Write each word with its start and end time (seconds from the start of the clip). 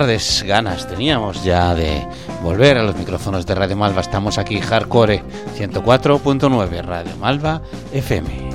tardes, 0.00 0.42
ganas 0.44 0.88
teníamos 0.88 1.44
ya 1.44 1.72
de 1.72 2.04
volver 2.42 2.78
a 2.78 2.82
los 2.82 2.96
micrófonos 2.96 3.46
de 3.46 3.54
Radio 3.54 3.76
Malva. 3.76 4.00
Estamos 4.00 4.38
aquí, 4.38 4.60
Hardcore 4.60 5.22
104.9, 5.56 6.84
Radio 6.84 7.16
Malva 7.20 7.62
FM. 7.92 8.50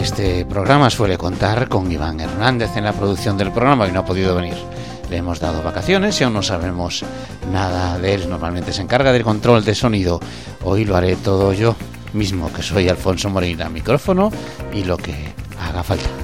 Este 0.00 0.44
programa 0.44 0.90
suele 0.90 1.18
contar 1.18 1.68
con 1.68 1.90
Iván 1.90 2.20
Hernández 2.20 2.76
en 2.76 2.84
la 2.84 2.92
producción 2.92 3.36
del 3.36 3.50
programa 3.50 3.88
y 3.88 3.90
no 3.90 3.98
ha 3.98 4.04
podido 4.04 4.36
venir. 4.36 4.54
Le 5.10 5.16
hemos 5.16 5.40
dado 5.40 5.60
vacaciones 5.60 6.20
y 6.20 6.24
aún 6.24 6.34
no 6.34 6.44
sabemos 6.44 7.04
nada 7.50 7.98
de 7.98 8.14
él. 8.14 8.30
Normalmente 8.30 8.72
se 8.72 8.82
encarga 8.82 9.10
del 9.10 9.24
control 9.24 9.64
de 9.64 9.74
sonido. 9.74 10.20
Hoy 10.62 10.84
lo 10.84 10.94
haré 10.94 11.16
todo 11.16 11.52
yo 11.52 11.74
mismo 12.18 12.52
que 12.52 12.62
soy 12.62 12.88
Alfonso 12.88 13.30
Moreira, 13.30 13.68
micrófono 13.70 14.30
y 14.74 14.82
lo 14.82 14.96
que 14.96 15.14
haga 15.60 15.84
falta. 15.84 16.17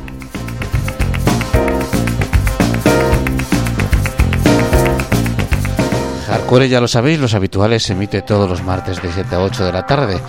Hardcore 6.45 6.69
ya 6.69 6.79
lo 6.79 6.89
sabéis, 6.89 7.19
los 7.19 7.33
habituales 7.33 7.85
se 7.85 7.95
emite 7.95 8.21
todos 8.21 8.47
los 8.47 8.63
martes 8.63 9.01
de 9.01 9.11
7 9.11 9.35
a 9.35 9.41
8 9.41 9.65
de 9.65 9.73
la 9.73 9.87
tarde 9.87 10.21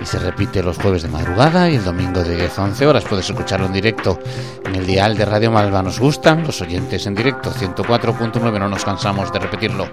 y 0.00 0.06
se 0.06 0.20
repite 0.20 0.62
los 0.62 0.78
jueves 0.78 1.02
de 1.02 1.08
madrugada 1.08 1.68
y 1.68 1.74
el 1.74 1.82
domingo 1.82 2.22
de 2.22 2.36
10 2.36 2.58
a 2.60 2.62
11 2.62 2.86
horas. 2.86 3.04
Puedes 3.04 3.28
escucharlo 3.28 3.66
en 3.66 3.72
directo 3.72 4.20
en 4.64 4.76
el 4.76 4.86
dial 4.86 5.16
de 5.16 5.24
Radio 5.24 5.50
Malva. 5.50 5.82
Nos 5.82 5.98
gustan 5.98 6.44
los 6.44 6.60
oyentes 6.60 7.08
en 7.08 7.16
directo, 7.16 7.50
104.9, 7.50 8.56
no 8.60 8.68
nos 8.68 8.84
cansamos 8.84 9.32
de 9.32 9.40
repetirlo 9.40 9.88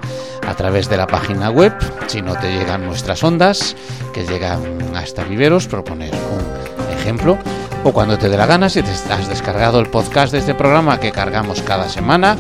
a 0.48 0.54
través 0.54 0.88
de 0.88 0.98
la 0.98 1.08
página 1.08 1.50
web. 1.50 1.74
Si 2.06 2.22
no 2.22 2.36
te 2.36 2.54
llegan 2.54 2.86
nuestras 2.86 3.24
ondas, 3.24 3.76
que 4.14 4.24
llegan 4.24 4.62
hasta 4.96 5.24
viveros, 5.24 5.66
proponer 5.66 6.14
un 6.14 6.94
ejemplo. 6.94 7.40
O 7.84 7.92
cuando 7.92 8.20
te 8.20 8.30
dé 8.30 8.38
la 8.38 8.46
gana, 8.46 8.70
si 8.70 8.84
te 8.84 8.92
has 8.92 9.28
descargado 9.28 9.80
el 9.80 9.88
podcast 9.88 10.32
de 10.32 10.38
este 10.38 10.54
programa 10.54 11.00
que 11.00 11.12
cargamos 11.12 11.64
cada 11.64 11.90
semana 11.90 12.38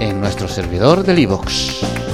en 0.00 0.22
nuestro 0.22 0.48
servidor 0.48 1.04
del 1.04 1.18
iVoox. 1.18 2.07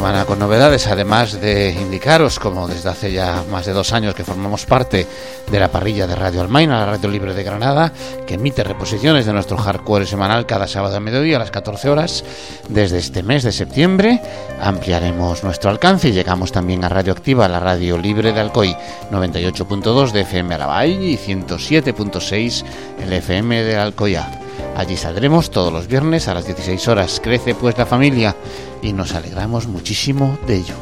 Semana 0.00 0.24
con 0.24 0.38
novedades, 0.38 0.86
además 0.86 1.42
de 1.42 1.72
indicaros, 1.78 2.38
como 2.38 2.66
desde 2.66 2.88
hace 2.88 3.12
ya 3.12 3.44
más 3.50 3.66
de 3.66 3.74
dos 3.74 3.92
años 3.92 4.14
que 4.14 4.24
formamos 4.24 4.64
parte 4.64 5.06
de 5.50 5.60
la 5.60 5.70
parrilla 5.70 6.06
de 6.06 6.14
Radio 6.16 6.40
Almaina, 6.40 6.78
la 6.78 6.86
radio 6.86 7.10
libre 7.10 7.34
de 7.34 7.42
Granada, 7.42 7.92
que 8.26 8.36
emite 8.36 8.64
reposiciones 8.64 9.26
de 9.26 9.34
nuestro 9.34 9.58
hardcore 9.58 10.06
semanal 10.06 10.46
cada 10.46 10.66
sábado 10.66 10.96
a 10.96 11.00
mediodía 11.00 11.36
a 11.36 11.40
las 11.40 11.50
14 11.50 11.90
horas. 11.90 12.24
Desde 12.70 12.96
este 12.96 13.22
mes 13.22 13.42
de 13.42 13.52
septiembre 13.52 14.22
ampliaremos 14.62 15.44
nuestro 15.44 15.68
alcance 15.68 16.08
y 16.08 16.12
llegamos 16.12 16.50
también 16.50 16.82
a 16.82 16.88
Radio 16.88 17.12
Activa, 17.12 17.46
la 17.46 17.60
radio 17.60 17.98
libre 17.98 18.32
de 18.32 18.40
Alcoy, 18.40 18.74
98.2 19.10 20.12
de 20.12 20.22
FM 20.22 20.54
Arabay 20.54 21.12
y 21.12 21.18
107.6 21.18 22.64
el 23.02 23.12
FM 23.12 23.64
de 23.64 23.76
Alcoya. 23.76 24.39
Allí 24.80 24.96
saldremos 24.96 25.50
todos 25.50 25.70
los 25.70 25.88
viernes 25.88 26.26
a 26.26 26.32
las 26.32 26.46
16 26.46 26.88
horas. 26.88 27.20
Crece 27.22 27.54
pues 27.54 27.76
la 27.76 27.84
familia 27.84 28.34
y 28.80 28.94
nos 28.94 29.12
alegramos 29.12 29.66
muchísimo 29.66 30.38
de 30.46 30.56
ello. 30.56 30.74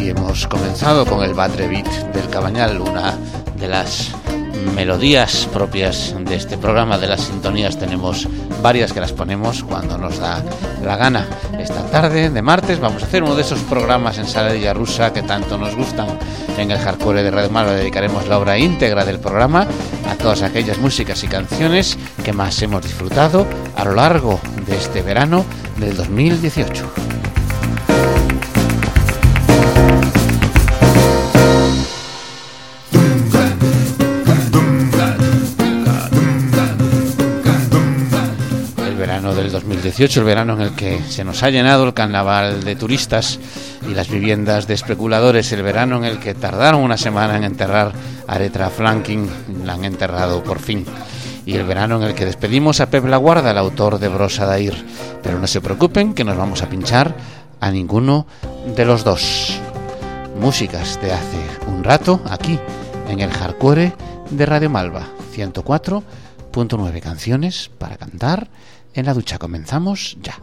Y 0.00 0.08
hemos 0.08 0.48
comenzado 0.48 1.06
con 1.06 1.22
el 1.22 1.34
Batre 1.34 1.68
Beat 1.68 1.86
del 2.12 2.28
Cabañal, 2.30 2.80
una 2.80 3.16
de 3.60 3.68
las 3.68 4.12
melodías 4.74 5.48
propias 5.52 6.14
de 6.18 6.36
este 6.36 6.58
programa, 6.58 6.98
de 6.98 7.06
las 7.06 7.22
sintonías, 7.22 7.78
tenemos 7.78 8.28
varias 8.62 8.92
que 8.92 9.00
las 9.00 9.12
ponemos 9.12 9.62
cuando 9.62 9.98
nos 9.98 10.18
da 10.18 10.42
la 10.84 10.96
gana. 10.96 11.26
Esta 11.58 11.82
tarde 11.90 12.30
de 12.30 12.42
martes 12.42 12.80
vamos 12.80 13.02
a 13.02 13.06
hacer 13.06 13.22
uno 13.22 13.34
de 13.34 13.42
esos 13.42 13.60
programas 13.60 14.18
en 14.18 14.26
saladilla 14.26 14.74
rusa 14.74 15.12
que 15.12 15.22
tanto 15.22 15.58
nos 15.58 15.74
gustan. 15.76 16.08
En 16.56 16.70
el 16.70 16.78
hardcore 16.78 17.22
de 17.22 17.30
Radio 17.30 17.50
Malo 17.50 17.72
dedicaremos 17.72 18.26
la 18.28 18.38
obra 18.38 18.58
íntegra 18.58 19.04
del 19.04 19.20
programa 19.20 19.66
a 20.08 20.14
todas 20.16 20.42
aquellas 20.42 20.78
músicas 20.78 21.22
y 21.24 21.28
canciones 21.28 21.98
que 22.24 22.32
más 22.32 22.60
hemos 22.62 22.82
disfrutado 22.82 23.46
a 23.76 23.84
lo 23.84 23.94
largo 23.94 24.40
de 24.66 24.76
este 24.76 25.02
verano 25.02 25.44
del 25.78 25.96
2018. 25.96 27.07
Del 39.38 39.52
2018, 39.52 40.20
el 40.20 40.26
verano 40.26 40.54
en 40.54 40.60
el 40.62 40.74
que 40.74 41.00
se 41.08 41.22
nos 41.22 41.44
ha 41.44 41.50
llenado 41.50 41.84
el 41.84 41.94
carnaval 41.94 42.64
de 42.64 42.74
turistas 42.74 43.38
y 43.88 43.94
las 43.94 44.10
viviendas 44.10 44.66
de 44.66 44.74
especuladores, 44.74 45.52
el 45.52 45.62
verano 45.62 45.96
en 45.98 46.04
el 46.04 46.18
que 46.18 46.34
tardaron 46.34 46.82
una 46.82 46.96
semana 46.96 47.36
en 47.36 47.44
enterrar 47.44 47.92
a 48.26 48.34
Aretra 48.34 48.68
Flanking, 48.68 49.30
la 49.64 49.74
han 49.74 49.84
enterrado 49.84 50.42
por 50.42 50.58
fin, 50.58 50.84
y 51.46 51.54
el 51.54 51.64
verano 51.64 51.96
en 51.96 52.08
el 52.08 52.14
que 52.14 52.24
despedimos 52.24 52.80
a 52.80 52.90
Pep 52.90 53.04
Laguarda, 53.06 53.52
el 53.52 53.58
autor 53.58 54.00
de 54.00 54.08
Brosa 54.08 54.44
Dair. 54.44 54.74
Pero 55.22 55.38
no 55.38 55.46
se 55.46 55.60
preocupen 55.60 56.14
que 56.14 56.24
nos 56.24 56.36
vamos 56.36 56.62
a 56.62 56.68
pinchar 56.68 57.14
a 57.60 57.70
ninguno 57.70 58.26
de 58.74 58.84
los 58.84 59.04
dos. 59.04 59.60
Músicas 60.40 61.00
de 61.00 61.12
hace 61.12 61.38
un 61.68 61.84
rato 61.84 62.20
aquí 62.28 62.58
en 63.08 63.20
el 63.20 63.30
Hardcore 63.30 63.94
de 64.30 64.46
Radio 64.46 64.68
Malva, 64.68 65.06
104.9 65.34 67.00
canciones 67.00 67.70
para 67.78 67.96
cantar 67.96 68.48
en 68.94 69.06
la 69.06 69.14
ducha. 69.14 69.38
Comenzamos 69.38 70.16
ya. 70.22 70.38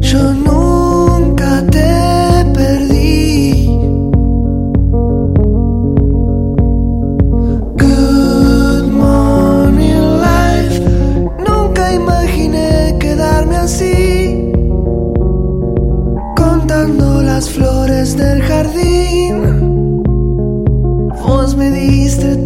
Yo 0.00 0.32
nunca 0.32 1.62
te 1.72 2.44
perdí. 2.54 3.66
Good 7.76 8.86
morning 8.92 10.20
life. 10.20 10.80
Nunca 11.48 11.92
imaginé 11.94 12.96
quedarme 13.00 13.56
así. 13.56 14.52
Contando 16.36 17.22
las 17.22 17.50
flores 17.50 18.16
del 18.16 18.40
jardín. 18.42 20.02
Vos 21.26 21.56
me 21.56 21.70
diste 21.70 22.36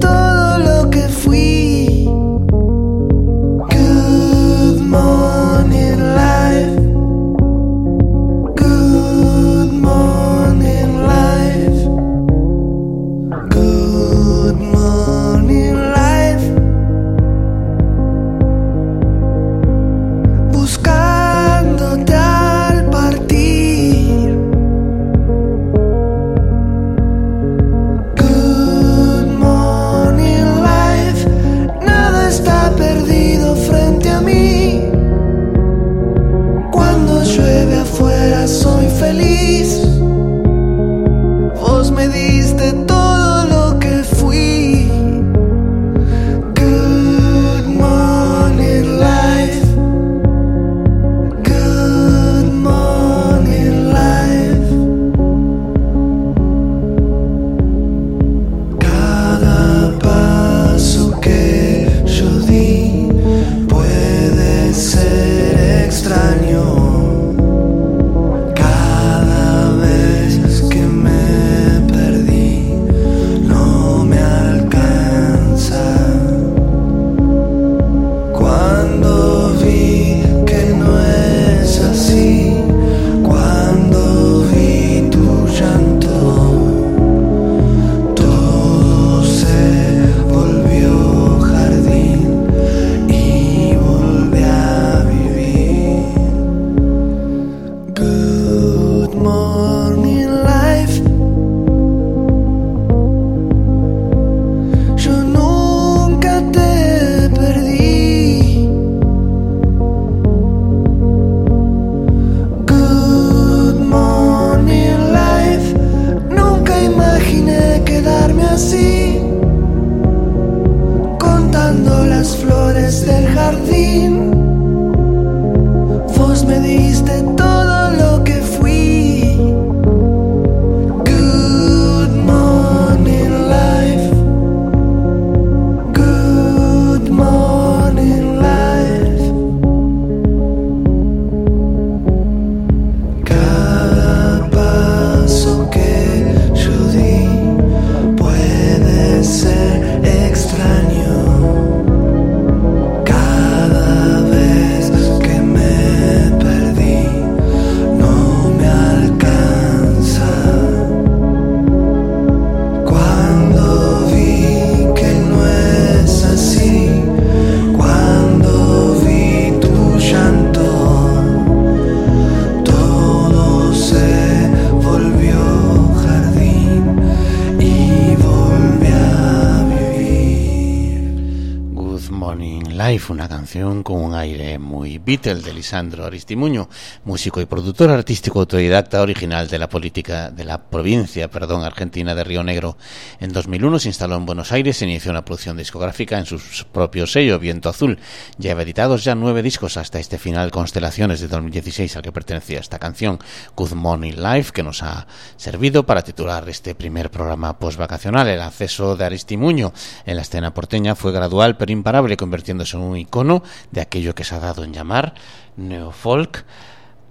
Life, 182.88 183.12
una 183.12 183.29
canción 183.29 183.82
con 183.82 184.00
un 184.00 184.14
aire 184.14 184.58
muy 184.58 184.96
Beatle 184.96 185.43
de 185.43 185.52
Lisandro 185.52 186.06
Aristimuño, 186.06 186.70
músico 187.05 187.40
y 187.40 187.44
productor 187.44 187.90
artístico 187.90 188.40
autodidacta 188.40 189.02
original 189.02 189.46
de 189.49 189.58
la 189.58 189.69
política 189.69 190.31
de 190.31 190.44
la 190.44 190.70
provincia, 190.70 191.29
perdón, 191.29 191.64
argentina 191.64 192.14
de 192.14 192.25
Río 192.25 192.43
Negro. 192.43 192.79
En 193.20 193.32
2001 193.32 193.81
se 193.81 193.88
instaló 193.88 194.17
en 194.17 194.25
Buenos 194.25 194.52
Aires 194.52 194.81
e 194.81 194.87
inició 194.87 195.11
una 195.11 195.25
producción 195.25 195.58
discográfica 195.58 196.19
en 196.19 196.25
su 196.25 196.38
propio 196.73 197.06
sello 197.06 197.38
Viento 197.38 197.69
Azul. 197.69 197.99
Lleva 198.38 198.62
editados 198.62 199.05
ya 199.05 199.14
nueve 199.14 199.43
discos 199.43 199.76
hasta 199.76 199.99
este 199.99 200.17
final 200.17 200.50
Constelaciones 200.50 201.20
de 201.20 201.29
2016 201.29 201.94
al 201.96 202.02
que 202.02 202.12
pertenecía 202.12 202.61
esta 202.61 202.79
canción, 202.79 203.19
Good 203.55 203.73
Morning 203.73 204.14
Life, 204.14 204.52
que 204.52 204.62
nos 204.62 204.82
ha 204.82 205.06
servido 205.37 205.84
para 205.84 206.00
titular 206.00 206.49
este 206.49 206.75
primer 206.75 207.11
programa 207.11 207.58
postvacacional. 207.58 208.29
El 208.29 208.41
acceso 208.41 208.96
de 208.96 209.05
Aristimuño 209.05 209.75
en 210.06 210.17
la 210.17 210.23
escena 210.23 210.55
porteña 210.55 210.94
fue 210.94 211.12
gradual 211.12 211.58
pero 211.58 211.73
imparable, 211.73 212.17
convirtiéndose 212.17 212.77
un 212.78 212.96
icono 212.96 213.42
de 213.70 213.80
aquello 213.80 214.14
que 214.14 214.25
se 214.25 214.34
ha 214.34 214.40
dado 214.40 214.64
en 214.64 214.72
llamar 214.72 215.14
neofolk 215.56 216.44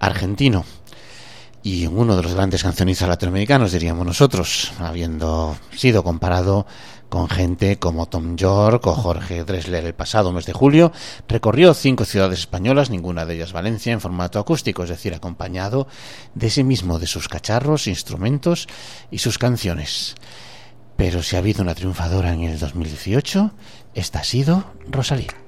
argentino. 0.00 0.64
Y 1.62 1.86
uno 1.86 2.16
de 2.16 2.22
los 2.22 2.34
grandes 2.34 2.62
cancionistas 2.62 3.08
latinoamericanos, 3.08 3.72
diríamos 3.72 4.06
nosotros, 4.06 4.72
habiendo 4.78 5.56
sido 5.76 6.04
comparado 6.04 6.66
con 7.08 7.28
gente 7.28 7.78
como 7.78 8.06
Tom 8.06 8.36
York 8.36 8.86
o 8.86 8.94
Jorge 8.94 9.44
Dressler 9.44 9.84
el 9.84 9.94
pasado 9.94 10.32
mes 10.32 10.46
de 10.46 10.52
julio, 10.52 10.92
recorrió 11.26 11.74
cinco 11.74 12.04
ciudades 12.04 12.40
españolas, 12.40 12.90
ninguna 12.90 13.24
de 13.24 13.34
ellas 13.34 13.52
Valencia, 13.52 13.92
en 13.92 14.00
formato 14.00 14.38
acústico, 14.38 14.82
es 14.82 14.90
decir, 14.90 15.14
acompañado 15.14 15.88
de 16.34 16.50
sí 16.50 16.64
mismo, 16.64 16.98
de 16.98 17.06
sus 17.06 17.28
cacharros, 17.28 17.86
instrumentos 17.86 18.68
y 19.10 19.18
sus 19.18 19.38
canciones. 19.38 20.14
Pero 20.96 21.22
si 21.22 21.36
ha 21.36 21.40
habido 21.40 21.62
una 21.62 21.74
triunfadora 21.74 22.32
en 22.32 22.42
el 22.42 22.58
2018, 22.58 23.52
esta 23.94 24.20
ha 24.20 24.24
sido 24.24 24.64
Rosalía. 24.90 25.47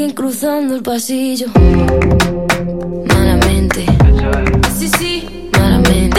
alguien 0.00 0.16
cruzando 0.16 0.76
el 0.76 0.82
pasillo. 0.82 1.48
Malamente, 3.06 3.84
sí, 4.78 4.88
sí, 4.98 5.50
malamente. 5.52 6.18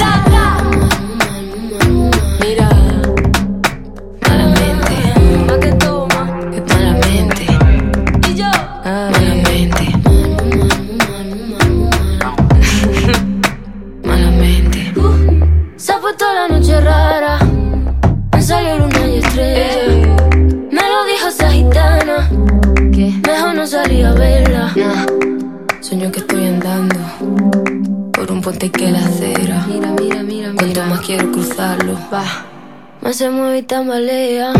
Más 33.11 33.17
se 33.17 33.29
mueve 33.29 33.57
y 33.57 33.63
tambalea. 33.63 34.53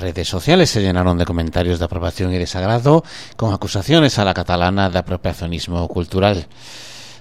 Las 0.00 0.14
redes 0.14 0.28
sociales 0.28 0.70
se 0.70 0.80
llenaron 0.80 1.18
de 1.18 1.26
comentarios 1.26 1.78
de 1.78 1.84
aprobación 1.84 2.32
y 2.32 2.38
desagrado 2.38 3.04
con 3.36 3.52
acusaciones 3.52 4.18
a 4.18 4.24
la 4.24 4.32
catalana 4.32 4.88
de 4.88 4.98
apropiacionismo 4.98 5.86
cultural. 5.88 6.46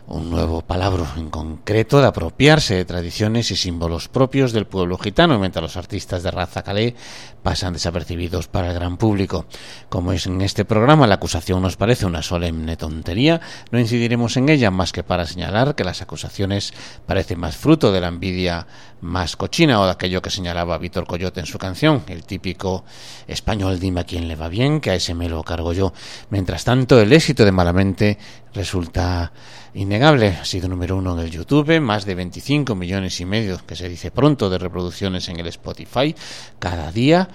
Un 0.07 0.29
nuevo 0.31 0.61
palabra 0.61 1.05
en 1.17 1.29
concreto 1.29 1.99
de 1.99 2.07
apropiarse 2.07 2.75
de 2.75 2.85
tradiciones 2.85 3.51
y 3.51 3.57
símbolos 3.57 4.07
propios 4.07 4.53
del 4.53 4.65
pueblo 4.65 4.97
gitano, 4.97 5.37
mientras 5.37 5.61
los 5.61 5.77
artistas 5.77 6.23
de 6.23 6.31
raza 6.31 6.63
calé 6.63 6.95
pasan 7.43 7.73
desapercibidos 7.73 8.47
para 8.47 8.69
el 8.69 8.73
gran 8.73 8.95
público. 8.97 9.45
Como 9.89 10.13
es 10.13 10.25
en 10.25 10.41
este 10.41 10.63
programa 10.63 11.05
la 11.05 11.15
acusación 11.15 11.61
nos 11.61 11.75
parece 11.75 12.05
una 12.05 12.23
solemne 12.23 12.77
tontería, 12.77 13.41
no 13.71 13.79
incidiremos 13.79 14.37
en 14.37 14.47
ella 14.47 14.71
más 14.71 14.93
que 14.93 15.03
para 15.03 15.27
señalar 15.27 15.75
que 15.75 15.83
las 15.83 16.01
acusaciones 16.01 16.73
parecen 17.05 17.39
más 17.39 17.57
fruto 17.57 17.91
de 17.91 18.01
la 18.01 18.07
envidia 18.07 18.65
más 19.01 19.35
cochina 19.35 19.79
o 19.79 19.85
de 19.85 19.91
aquello 19.91 20.21
que 20.21 20.29
señalaba 20.29 20.77
Víctor 20.77 21.05
Coyote 21.05 21.39
en 21.39 21.45
su 21.45 21.57
canción, 21.57 22.03
el 22.07 22.23
típico 22.23 22.83
español 23.27 23.79
dime 23.79 24.01
a 24.01 24.03
quién 24.03 24.27
le 24.27 24.35
va 24.35 24.49
bien, 24.49 24.81
que 24.81 24.91
a 24.91 24.95
ese 24.95 25.13
me 25.13 25.29
lo 25.29 25.43
cargo 25.43 25.73
yo. 25.73 25.93
Mientras 26.29 26.63
tanto, 26.63 26.99
el 26.99 27.13
éxito 27.13 27.45
de 27.45 27.51
Malamente 27.51 28.17
resulta 28.53 29.31
innegable. 29.73 30.37
Ha 30.41 30.45
sido 30.45 30.67
número 30.67 30.97
uno 30.97 31.13
en 31.13 31.25
el 31.25 31.31
YouTube, 31.31 31.79
más 31.79 32.05
de 32.05 32.15
25 32.15 32.75
millones 32.75 33.19
y 33.19 33.25
medio, 33.25 33.59
que 33.65 33.75
se 33.75 33.89
dice 33.89 34.11
pronto, 34.11 34.49
de 34.49 34.57
reproducciones 34.57 35.27
en 35.29 35.39
el 35.39 35.47
Spotify 35.47 36.15
cada 36.59 36.91
día. 36.91 37.29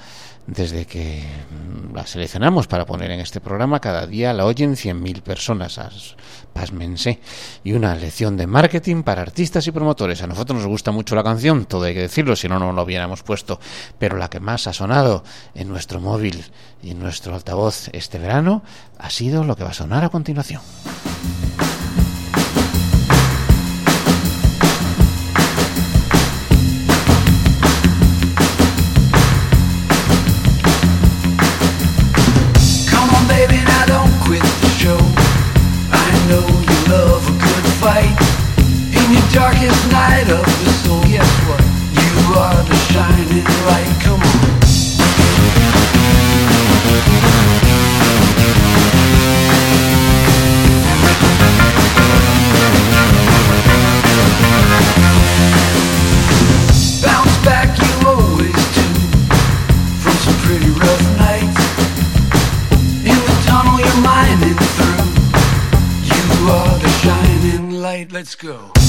Desde 0.47 0.85
que 0.87 1.23
mm, 1.23 1.95
la 1.97 2.07
seleccionamos 2.07 2.67
para 2.67 2.85
poner 2.85 3.11
en 3.11 3.21
este 3.21 3.41
programa, 3.41 3.81
cada 3.81 4.07
día 4.07 4.35
la 4.35 4.45
oyen 4.45 4.75
100.000 4.77 5.23
personas, 5.23 5.79
as- 5.79 6.17
pasmense. 6.53 7.19
Y 7.65 7.73
una 7.73 7.95
lección 7.95 8.37
de 8.37 8.47
marketing 8.47 9.03
para 9.05 9.23
artistas 9.23 9.67
y 9.67 9.73
promotores. 9.73 10.23
A 10.23 10.27
nosotros 10.27 10.59
nos 10.59 10.67
gusta 10.69 10.91
mucho 10.93 11.15
la 11.15 11.23
canción, 11.25 11.65
todo 11.65 11.85
hay 11.85 11.95
que 11.95 12.01
decirlo, 12.03 12.37
si 12.37 12.47
no, 12.49 12.59
no 12.59 12.73
lo 12.73 12.83
hubiéramos 12.83 13.23
puesto. 13.23 13.59
Pero 13.99 14.19
la 14.19 14.29
que 14.29 14.39
más 14.41 14.67
ha 14.67 14.75
sonado 14.75 15.25
en 15.55 15.69
nuestro 15.69 15.99
móvil 16.01 16.45
y 16.83 16.91
en 16.91 16.99
nuestro 16.99 17.35
altavoz 17.35 17.89
este 17.93 18.19
verano 18.19 18.63
ha 18.99 19.09
sido 19.09 19.45
lo 19.45 19.57
que 19.57 19.65
va 19.65 19.71
a 19.71 19.75
sonar 19.75 20.05
a 20.05 20.11
continuación. 20.11 20.61
Let's 68.25 68.37
go. 68.37 68.84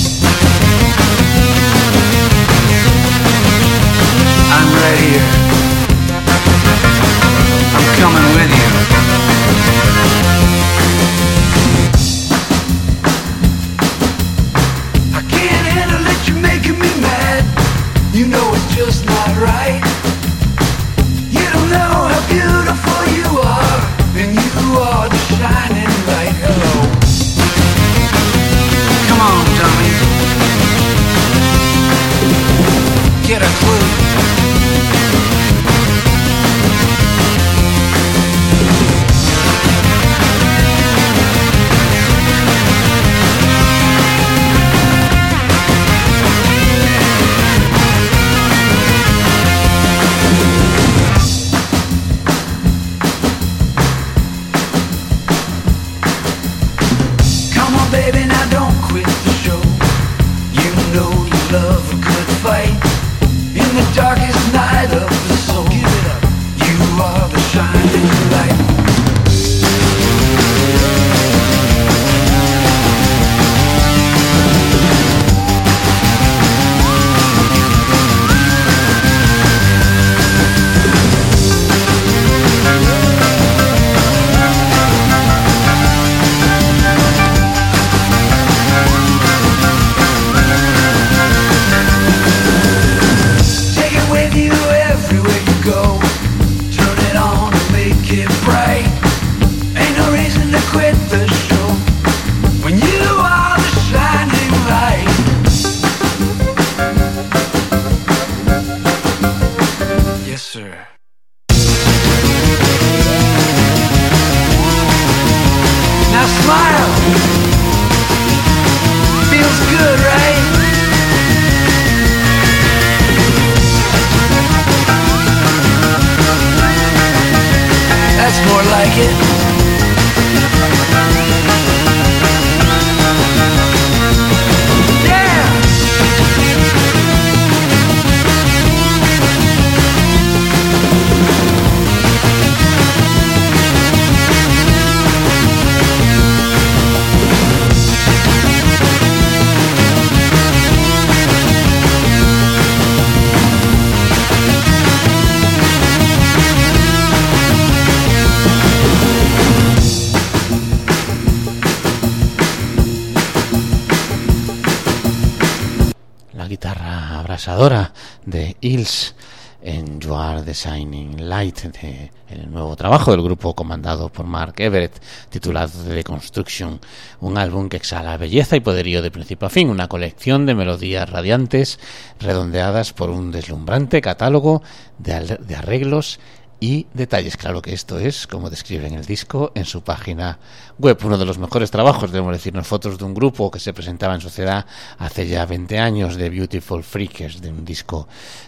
Hills 168.66 169.14
en 169.62 170.00
You 170.00 170.16
Are 170.16 170.44
the 170.44 170.54
Shining 170.54 171.28
Light, 171.28 171.62
de 171.64 172.12
el 172.30 172.52
nuevo 172.52 172.76
trabajo 172.76 173.12
del 173.12 173.22
grupo 173.22 173.56
comandado 173.56 174.10
por 174.10 174.26
Mark 174.26 174.54
Everett, 174.58 175.02
titulado 175.30 175.72
The 175.84 176.04
Construction, 176.04 176.80
un 177.20 177.38
álbum 177.38 177.70
que 177.70 177.78
exhala 177.78 178.18
belleza 178.18 178.56
y 178.56 178.60
poderío 178.60 179.02
de 179.02 179.12
principio 179.12 179.48
a 179.48 179.50
fin, 179.50 179.70
una 179.70 179.88
colección 179.88 180.46
de 180.46 180.56
melodías 180.56 181.10
radiantes 181.10 181.80
redondeadas 182.20 182.94
por 182.94 183.10
un 183.10 183.32
deslumbrante 183.32 184.02
catálogo 184.02 184.62
de, 185.00 185.38
de 185.40 185.56
arreglos 185.56 186.20
y 186.60 186.88
detalles. 186.94 187.38
Claro 187.38 187.62
que 187.62 187.74
esto 187.74 188.00
es, 188.00 188.28
como 188.28 188.50
describen 188.50 188.94
el 188.94 189.06
disco 189.06 189.52
en 189.56 189.66
su 189.66 189.82
página 189.82 190.40
web, 190.78 190.98
uno 191.04 191.18
de 191.18 191.26
los 191.26 191.38
mejores 191.38 191.72
trabajos, 191.72 192.12
debemos 192.12 192.34
decirnos, 192.34 192.68
fotos 192.68 192.98
de 192.98 193.06
un 193.06 193.14
grupo 193.14 193.52
que 193.52 193.60
se 193.60 193.74
presentaba 193.74 194.16
en 194.16 194.22
sociedad 194.22 194.66
hace 194.98 195.28
ya 195.28 195.46
20 195.46 195.80
años, 195.80 196.16
de 196.16 196.30
Beautiful 196.30 196.84
Freakers, 196.84 197.42
de 197.42 197.50
un 197.50 197.66
disco 197.66 198.08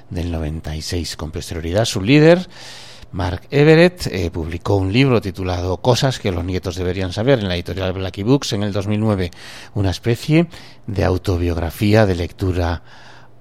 del 0.10 0.32
96. 0.32 1.16
Con 1.18 1.32
posterioridad, 1.32 1.86
su 1.86 2.02
líder, 2.02 2.48
Mark 3.12 3.44
Everett, 3.52 4.08
eh, 4.08 4.30
publicó 4.32 4.76
un 4.76 4.92
libro 4.92 5.22
titulado 5.22 5.78
Cosas 5.78 6.20
que 6.20 6.32
los 6.32 6.44
nietos 6.44 6.76
deberían 6.76 7.14
saber 7.14 7.40
en 7.40 7.48
la 7.48 7.56
editorial 7.56 7.94
Blackie 7.94 8.24
Books 8.24 8.54
en 8.54 8.64
el 8.64 8.74
2009, 8.74 9.32
una 9.76 9.92
especie 9.92 10.48
de 10.88 11.04
autobiografía 11.04 12.06
de 12.06 12.16
lectura 12.16 12.84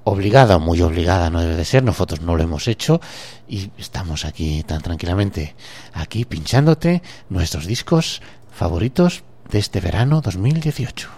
obligada 0.06 0.58
muy 0.58 0.80
obligada 0.82 1.30
no 1.30 1.40
debe 1.40 1.56
de 1.56 1.64
ser, 1.64 1.82
nosotros 1.82 2.20
no 2.20 2.36
lo 2.36 2.42
hemos 2.44 2.68
hecho 2.68 3.00
y 3.48 3.70
estamos 3.76 4.24
aquí 4.24 4.62
tan 4.62 4.80
tranquilamente, 4.80 5.56
aquí 5.92 6.24
pinchándote 6.24 7.02
nuestros 7.28 7.66
discos 7.66 8.22
favoritos 8.52 9.24
de 9.50 9.58
este 9.58 9.80
verano 9.80 10.20
2018. 10.20 11.08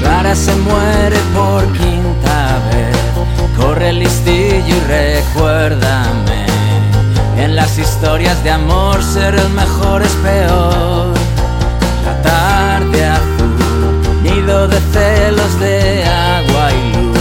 Clara 0.00 0.36
se 0.36 0.54
muere 0.54 1.18
por. 1.34 1.93
Corre 3.74 3.88
el 3.88 3.98
listillo 3.98 4.76
y 4.76 4.80
recuérdame. 4.86 6.46
En 7.36 7.56
las 7.56 7.76
historias 7.76 8.40
de 8.44 8.52
amor 8.52 9.02
ser 9.02 9.34
el 9.34 9.48
mejor 9.50 10.00
es 10.00 10.12
peor. 10.22 11.12
La 12.04 12.22
tarde 12.22 13.04
azul, 13.04 14.22
nido 14.22 14.68
de 14.68 14.78
celos 14.78 15.58
de 15.58 16.04
agua 16.04 16.70
y 16.72 16.96
luz, 16.96 17.18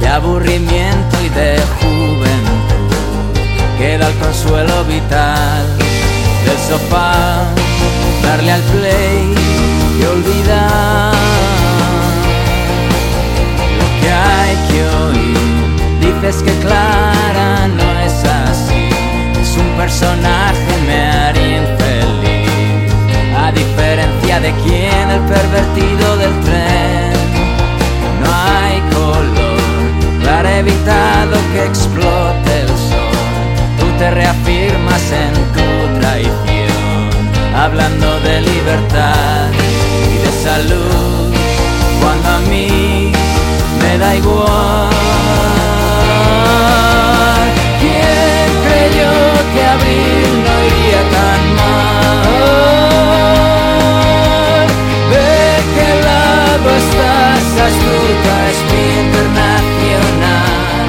de 0.00 0.08
aburrimiento 0.08 1.16
y 1.24 1.28
de 1.28 1.62
juventud. 1.78 3.38
Queda 3.78 4.08
el 4.08 4.14
consuelo 4.16 4.84
vital 4.86 5.64
del 6.44 6.58
sofá, 6.68 7.44
darle 8.24 8.50
al 8.50 8.62
play 8.62 9.32
y 10.00 10.04
olvidar 10.06 11.53
Que 16.24 16.52
Clara 16.60 17.68
no 17.68 18.00
es 18.00 18.24
así, 18.24 18.88
es 19.42 19.56
un 19.58 19.68
personaje, 19.76 20.72
me 20.86 21.10
haría 21.10 21.58
infeliz. 21.58 22.92
A 23.38 23.52
diferencia 23.52 24.40
de 24.40 24.52
quien, 24.62 25.10
el 25.10 25.20
pervertido 25.20 26.16
del 26.16 26.40
tren, 26.40 27.12
no 28.22 28.32
hay 28.32 28.80
color. 28.94 30.22
Clara 30.22 30.48
ha 30.48 30.58
evitado 30.60 31.36
que 31.52 31.64
explote 31.66 32.60
el 32.62 32.68
sol. 32.68 33.18
Tú 33.78 33.86
te 33.98 34.10
reafirmas 34.10 35.02
en 35.12 35.34
tu 35.52 36.00
traición, 36.00 37.54
hablando 37.54 38.20
de 38.20 38.40
libertad 38.40 39.50
y 40.10 40.24
de 40.24 40.32
salud 40.42 41.14
da 43.98 44.16
igual. 44.16 45.63
¿Quién 48.94 49.02
creyó 49.02 49.34
que 49.52 49.62
abril 49.76 50.30
no 50.46 50.54
iría 50.70 51.02
tan 51.14 51.42
mal? 51.58 52.26
¿De 55.14 55.30
qué 55.74 55.88
lado 56.08 56.68
estás? 56.82 57.44
Astuta 57.68 58.34
es 58.50 58.58
mi 58.70 58.84
internacional. 59.04 60.88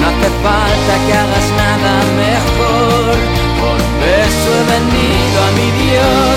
No 0.00 0.04
hace 0.10 0.28
falta 0.44 0.92
que 1.06 1.12
hagas 1.22 1.48
nada 1.62 1.92
mejor. 2.24 3.14
Por 3.60 3.78
beso 4.02 4.48
he 4.58 4.64
venido 4.74 5.36
a 5.46 5.50
mi 5.58 5.68
Dios, 5.82 6.27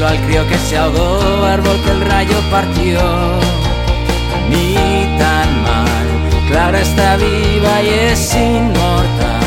al 0.00 0.18
crío 0.22 0.48
que 0.48 0.56
se 0.56 0.78
ahogó, 0.78 1.44
árbol 1.44 1.76
que 1.84 1.90
el 1.90 2.00
rayo 2.00 2.38
partió. 2.50 3.00
Ni 4.48 4.74
tan 5.18 5.62
mal, 5.62 6.06
Clara 6.48 6.80
está 6.80 7.16
viva 7.16 7.82
y 7.82 7.88
es 8.10 8.34
inmortal. 8.34 9.42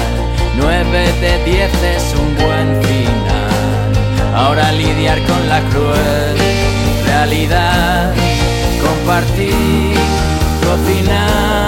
Nueve 0.58 1.12
de 1.20 1.44
diez 1.46 1.74
es 1.84 2.14
un 2.14 2.36
buen 2.36 2.84
final. 2.84 4.36
Ahora 4.36 4.72
lidiar 4.72 5.20
con 5.24 5.50
la 5.50 5.62
cruel 5.72 6.38
realidad, 7.08 8.14
compartir, 8.84 9.98
cocinar. 10.64 11.65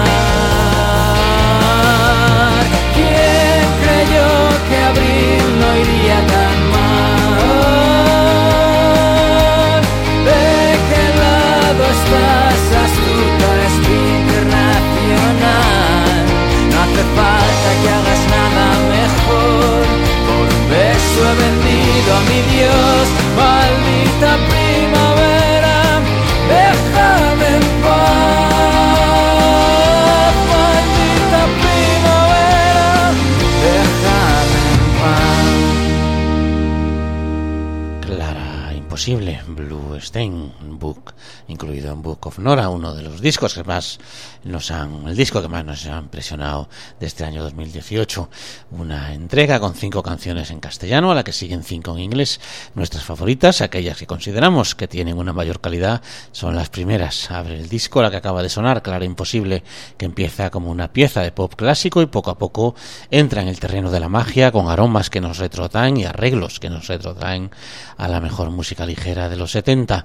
Clara, 39.08 39.30
imposible. 39.30 39.40
Blue 39.48 40.00
Stain 40.00 40.52
Book, 40.78 41.14
incluido 41.48 41.92
en 41.92 42.02
Book 42.02 42.17
Nora, 42.36 42.68
uno 42.68 42.94
de 42.94 43.02
los 43.02 43.22
discos 43.22 43.54
que 43.54 43.64
más 43.64 43.98
nos 44.44 44.70
han, 44.70 45.08
el 45.08 45.16
disco 45.16 45.40
que 45.40 45.48
más 45.48 45.64
nos 45.64 45.86
ha 45.86 45.98
impresionado 45.98 46.68
de 47.00 47.06
este 47.06 47.24
año 47.24 47.42
2018. 47.42 48.28
Una 48.72 49.14
entrega 49.14 49.58
con 49.58 49.74
cinco 49.74 50.02
canciones 50.02 50.50
en 50.50 50.60
castellano, 50.60 51.10
a 51.10 51.14
la 51.14 51.24
que 51.24 51.32
siguen 51.32 51.64
cinco 51.64 51.92
en 51.92 52.00
inglés. 52.00 52.40
Nuestras 52.74 53.04
favoritas, 53.04 53.62
aquellas 53.62 53.96
que 53.96 54.06
consideramos 54.06 54.74
que 54.74 54.88
tienen 54.88 55.16
una 55.16 55.32
mayor 55.32 55.60
calidad, 55.60 56.02
son 56.32 56.54
las 56.54 56.68
primeras. 56.68 57.30
Abre 57.30 57.58
el 57.58 57.68
disco, 57.68 58.02
la 58.02 58.10
que 58.10 58.18
acaba 58.18 58.42
de 58.42 58.50
sonar, 58.50 58.82
Clara 58.82 59.04
Imposible, 59.04 59.62
que 59.96 60.04
empieza 60.04 60.50
como 60.50 60.70
una 60.70 60.92
pieza 60.92 61.22
de 61.22 61.32
pop 61.32 61.54
clásico 61.54 62.02
y 62.02 62.06
poco 62.06 62.30
a 62.30 62.38
poco 62.38 62.74
entra 63.10 63.42
en 63.42 63.48
el 63.48 63.58
terreno 63.58 63.90
de 63.90 64.00
la 64.00 64.08
magia 64.08 64.52
con 64.52 64.68
aromas 64.68 65.08
que 65.08 65.20
nos 65.20 65.38
retrotraen 65.38 65.96
y 65.96 66.04
arreglos 66.04 66.60
que 66.60 66.70
nos 66.70 66.88
retrotraen 66.88 67.50
a 67.96 68.08
la 68.08 68.20
mejor 68.20 68.50
música 68.50 68.84
ligera 68.84 69.28
de 69.28 69.36
los 69.36 69.52
70. 69.52 70.04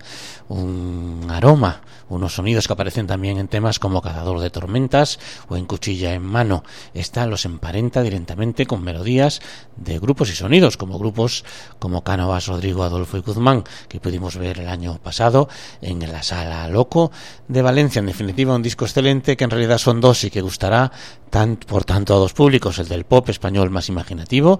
Un 0.49 1.27
aroma, 1.29 1.81
unos 2.13 2.35
sonidos 2.35 2.67
que 2.67 2.73
aparecen 2.73 3.07
también 3.07 3.37
en 3.37 3.47
temas 3.47 3.79
como 3.79 4.01
Cazador 4.01 4.39
de 4.39 4.49
Tormentas 4.49 5.19
o 5.47 5.57
en 5.57 5.65
Cuchilla 5.65 6.13
en 6.13 6.23
Mano. 6.23 6.63
Esta 6.93 7.25
los 7.25 7.45
emparenta 7.45 8.01
directamente 8.01 8.65
con 8.65 8.83
melodías 8.83 9.41
de 9.75 9.99
grupos 9.99 10.29
y 10.29 10.35
sonidos, 10.35 10.77
como 10.77 10.99
grupos 10.99 11.43
como 11.79 12.03
Cánovas, 12.03 12.47
Rodrigo, 12.47 12.83
Adolfo 12.83 13.17
y 13.17 13.21
Guzmán, 13.21 13.63
que 13.87 13.99
pudimos 13.99 14.37
ver 14.37 14.59
el 14.59 14.67
año 14.67 14.99
pasado 15.01 15.49
en 15.81 15.99
la 16.11 16.23
Sala 16.23 16.67
Loco 16.67 17.11
de 17.47 17.61
Valencia. 17.61 17.99
En 17.99 18.05
definitiva, 18.05 18.55
un 18.55 18.61
disco 18.61 18.85
excelente 18.85 19.37
que 19.37 19.43
en 19.43 19.49
realidad 19.49 19.77
son 19.77 20.01
dos 20.01 20.23
y 20.23 20.29
que 20.29 20.41
gustará 20.41 20.91
tan, 21.29 21.55
por 21.55 21.83
tanto 21.83 22.13
a 22.13 22.17
dos 22.17 22.33
públicos, 22.33 22.77
el 22.79 22.87
del 22.87 23.05
pop 23.05 23.27
español 23.29 23.69
más 23.71 23.89
imaginativo 23.89 24.59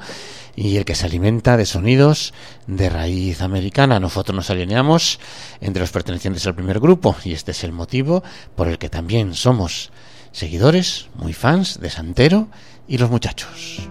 y 0.56 0.78
el 0.78 0.86
que 0.86 0.96
se 0.96 1.06
alimenta 1.06 1.58
de 1.58 1.66
sonidos 1.66 2.34
de 2.68 2.90
raíz 2.90 3.42
americana. 3.42 4.00
Nosotros 4.00 4.36
nos 4.36 4.50
alineamos 4.50 5.20
entre 5.62 5.82
los 5.82 5.92
pertenecientes 5.92 6.46
al 6.46 6.56
primer 6.56 6.80
grupo 6.80 7.16
y 7.24 7.34
este 7.34 7.52
es 7.52 7.64
el 7.64 7.72
motivo 7.72 8.24
por 8.56 8.68
el 8.68 8.78
que 8.78 8.90
también 8.90 9.34
somos 9.34 9.92
seguidores, 10.32 11.08
muy 11.16 11.34
fans 11.34 11.80
de 11.80 11.90
Santero 11.90 12.48
y 12.88 12.98
los 12.98 13.10
muchachos. 13.10 13.90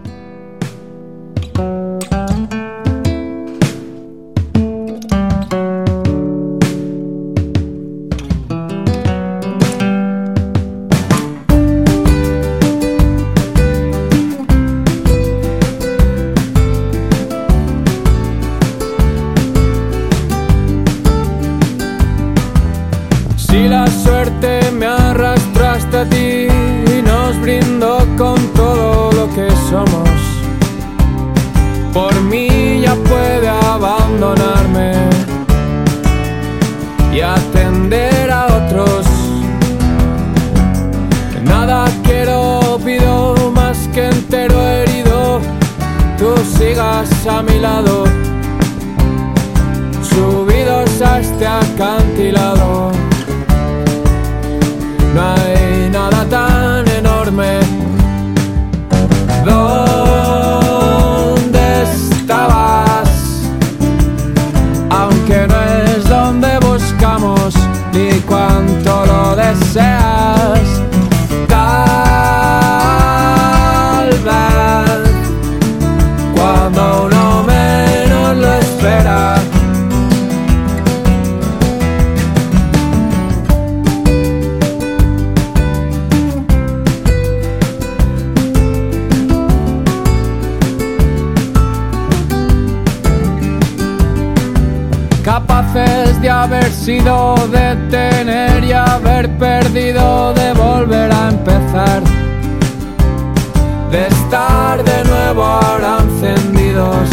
de 103.93 104.07
estar 104.07 104.83
de 104.83 105.05
nuevo 105.05 105.45
ahora 105.45 105.99
encendidos 106.01 107.09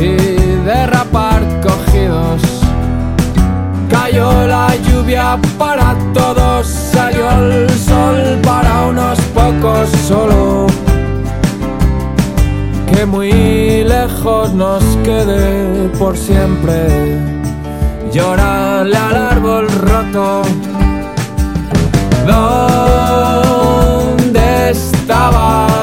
y 0.00 0.16
derrapar 0.66 1.40
cogidos. 1.62 2.42
Cayó 3.88 4.46
la 4.48 4.74
lluvia 4.88 5.38
para 5.58 5.94
todos, 6.12 6.66
salió 6.66 7.30
el 7.30 7.70
sol 7.70 8.40
para 8.42 8.86
unos 8.88 9.20
pocos 9.32 9.88
solo. 10.08 10.66
Que 12.92 13.06
muy 13.06 13.84
lejos 13.84 14.52
nos 14.54 14.82
quede 15.04 15.88
por 16.00 16.16
siempre. 16.16 17.20
Llorarle 18.12 18.96
al 18.96 19.16
árbol 19.16 19.68
roto. 19.68 20.42
No 22.26 22.93
estaba. 25.04 25.73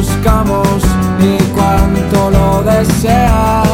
Buscamos 0.00 0.82
ni 1.20 1.36
cuánto 1.54 2.30
lo 2.30 2.62
deseas. 2.62 3.69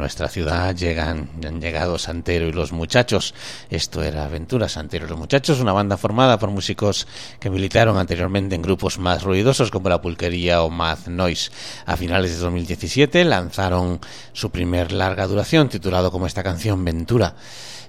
Nuestra 0.00 0.28
ciudad, 0.28 0.74
llegan, 0.74 1.28
han 1.46 1.60
llegado 1.60 1.98
Santero 1.98 2.48
y 2.48 2.52
los 2.52 2.72
muchachos. 2.72 3.34
Esto 3.70 4.02
era 4.02 4.24
Aventura 4.24 4.68
Santero 4.68 5.06
y 5.06 5.08
los 5.08 5.18
muchachos, 5.18 5.60
una 5.60 5.72
banda 5.72 5.96
formada 5.96 6.38
por 6.38 6.50
músicos 6.50 7.06
que 7.38 7.50
militaron 7.50 7.96
anteriormente 7.96 8.54
en 8.54 8.62
grupos 8.62 8.98
más 8.98 9.22
ruidosos 9.22 9.70
como 9.70 9.88
La 9.88 10.02
Pulquería 10.02 10.62
o 10.62 10.70
Mad 10.70 11.06
Noise. 11.06 11.52
A 11.86 11.96
finales 11.96 12.32
de 12.32 12.38
2017 12.38 13.24
lanzaron 13.24 14.00
su 14.32 14.50
primer 14.50 14.90
larga 14.92 15.26
duración 15.26 15.68
titulado 15.68 16.10
como 16.10 16.26
esta 16.26 16.42
canción 16.42 16.84
Ventura. 16.84 17.36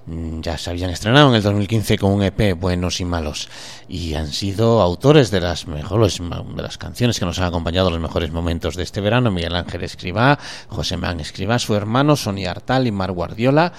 Mm, 0.06 0.40
Ya 0.40 0.58
se 0.58 0.70
habían 0.70 0.90
estrenado 0.90 1.28
en 1.28 1.36
el 1.36 1.42
2015 1.42 1.96
con 1.96 2.12
un 2.12 2.22
EP 2.24 2.54
Buenos 2.58 3.00
y 3.00 3.04
Malos 3.04 3.48
y 3.88 4.14
han 4.14 4.32
sido 4.32 4.80
autores 4.80 5.30
de 5.30 5.40
las 5.40 5.66
mejores 5.68 6.18
de 6.18 6.62
las 6.62 6.78
canciones 6.78 7.18
que 7.18 7.24
nos 7.24 7.38
han 7.38 7.44
acompañado 7.44 7.88
en 7.88 7.94
los 7.94 8.02
mejores 8.02 8.32
momentos 8.32 8.74
de 8.74 8.82
este 8.82 9.00
verano. 9.00 9.30
Miguel 9.30 9.54
Ángel 9.54 9.84
Escribá, 9.84 10.38
José 10.68 10.96
Man 10.96 11.20
Escribá, 11.20 11.58
su 11.58 11.74
hermano 11.76 12.16
Sonia 12.16 12.50
Artal 12.50 12.86
y 12.86 12.90
Mar 12.90 13.12
Guardiola 13.12 13.72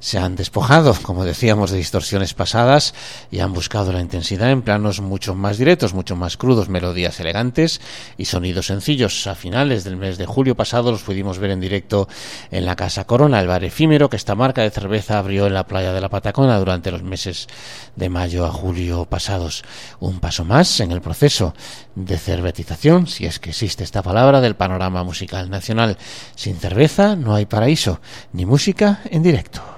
se 0.00 0.18
han 0.18 0.36
despojado, 0.36 0.94
como 1.02 1.24
decíamos, 1.24 1.70
de 1.70 1.78
distorsiones 1.78 2.34
pasadas 2.34 2.94
y 3.30 3.40
han 3.40 3.52
buscado 3.52 3.92
la 3.92 4.00
intensidad 4.00 4.50
en 4.50 4.62
planos 4.62 5.00
mucho 5.00 5.34
más 5.34 5.58
directos, 5.58 5.94
mucho 5.94 6.16
más 6.16 6.36
crudos, 6.36 6.68
melodías 6.68 7.18
elegantes 7.20 7.80
y 8.16 8.26
sonidos 8.26 8.66
sencillos. 8.66 9.26
A 9.26 9.34
finales 9.34 9.84
del 9.84 9.96
mes 9.96 10.18
de 10.18 10.26
julio 10.26 10.54
pasado 10.54 10.92
los 10.92 11.02
pudimos 11.02 11.38
ver 11.38 11.50
en 11.50 11.60
directo 11.60 12.08
en 12.50 12.64
la 12.64 12.76
Casa 12.76 13.04
Corona, 13.04 13.40
el 13.40 13.48
bar 13.48 13.64
efímero 13.64 14.08
que 14.08 14.16
esta 14.16 14.34
marca 14.34 14.62
de 14.62 14.70
cerveza 14.70 15.18
abrió 15.18 15.46
en 15.46 15.54
la 15.54 15.66
playa 15.68 15.92
de 15.92 16.00
la 16.00 16.08
Patacona 16.08 16.58
durante 16.58 16.90
los 16.90 17.02
meses 17.02 17.46
de 17.94 18.08
mayo 18.08 18.44
a 18.44 18.50
julio 18.50 19.04
pasados. 19.04 19.62
Un 20.00 20.18
paso 20.18 20.44
más 20.44 20.80
en 20.80 20.90
el 20.90 21.00
proceso 21.00 21.54
de 21.94 22.18
cervetización, 22.18 23.06
si 23.06 23.26
es 23.26 23.38
que 23.38 23.50
existe 23.50 23.84
esta 23.84 24.02
palabra, 24.02 24.40
del 24.40 24.56
panorama 24.56 25.04
musical 25.04 25.50
nacional. 25.50 25.96
Sin 26.34 26.56
cerveza 26.56 27.14
no 27.14 27.34
hay 27.34 27.46
paraíso, 27.46 28.00
ni 28.32 28.46
música 28.46 29.00
en 29.10 29.22
directo. 29.22 29.77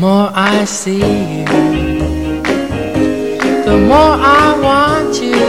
More 0.00 0.30
I 0.32 0.64
see 0.64 0.96
you, 0.96 1.44
the 3.66 3.76
more 3.86 4.14
I 4.40 4.58
want 4.66 5.20
you. 5.20 5.44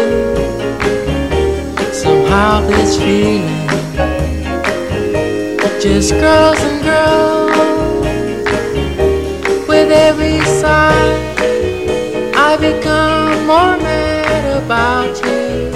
Somehow 1.93 2.59
this 2.67 2.97
feeling 2.97 3.67
just 5.79 6.11
grows 6.19 6.59
and 6.69 6.83
grows. 6.83 8.05
With 9.69 9.89
every 9.89 10.41
sigh, 10.41 11.15
I 12.35 12.57
become 12.57 13.47
more 13.47 13.77
mad 13.77 14.43
about 14.61 15.15
you, 15.25 15.71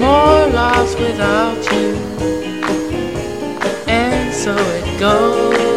more 0.00 0.46
lost 0.56 0.98
without 0.98 1.62
you. 1.72 1.92
And 3.86 4.32
so 4.32 4.56
it 4.56 4.98
goes. 4.98 5.71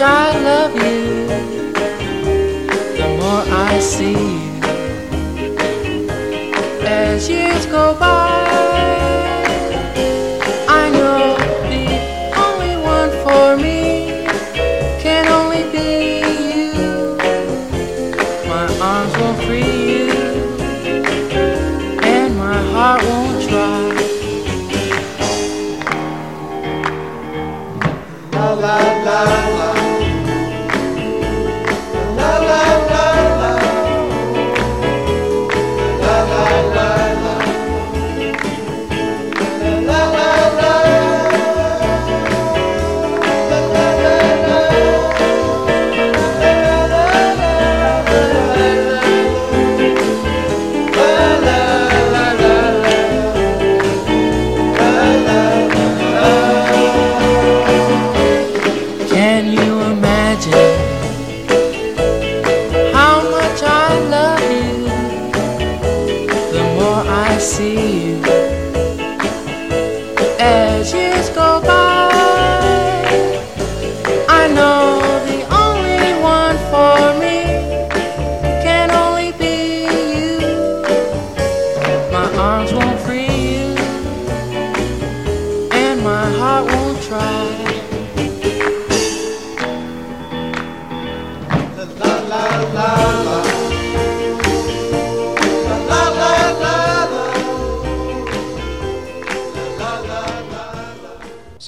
Much 0.00 0.08
I 0.08 0.40
love 0.40 0.74
you? 0.74 1.26
The 2.96 3.08
more 3.18 3.44
I 3.46 3.78
see 3.80 4.12
you 4.12 4.50
as 6.86 7.28
years 7.28 7.66
go 7.66 7.94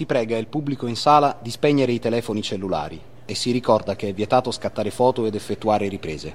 Si 0.03 0.09
prega 0.09 0.37
il 0.37 0.49
pubblico 0.49 0.89
in 0.89 0.97
sala 0.97 1.39
di 1.41 1.49
spegnere 1.49 1.93
i 1.93 2.01
telefoni 2.01 2.43
cellulari 2.43 3.01
e 3.25 3.37
si 3.37 3.53
ricorda 3.53 3.95
che 3.95 4.09
è 4.09 4.13
vietato 4.13 4.51
scattare 4.51 4.91
foto 4.91 5.27
ed 5.27 5.37
effettuare 5.37 5.87
riprese. 5.87 6.35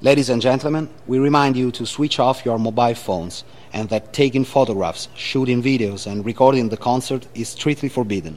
Ladies 0.00 0.28
and 0.30 0.40
gentlemen, 0.40 0.88
we 1.04 1.20
remind 1.20 1.54
you 1.54 1.70
to 1.70 1.84
switch 1.84 2.18
off 2.18 2.44
your 2.44 2.58
mobile 2.58 2.96
phones 2.96 3.44
and 3.70 3.88
that 3.90 4.10
taking 4.10 4.44
photographs, 4.44 5.08
shooting 5.14 5.62
videos 5.62 6.08
and 6.08 6.24
recording 6.26 6.68
the 6.68 6.76
concert 6.76 7.28
is 7.34 7.48
strictly 7.48 7.88
forbidden. 7.88 8.36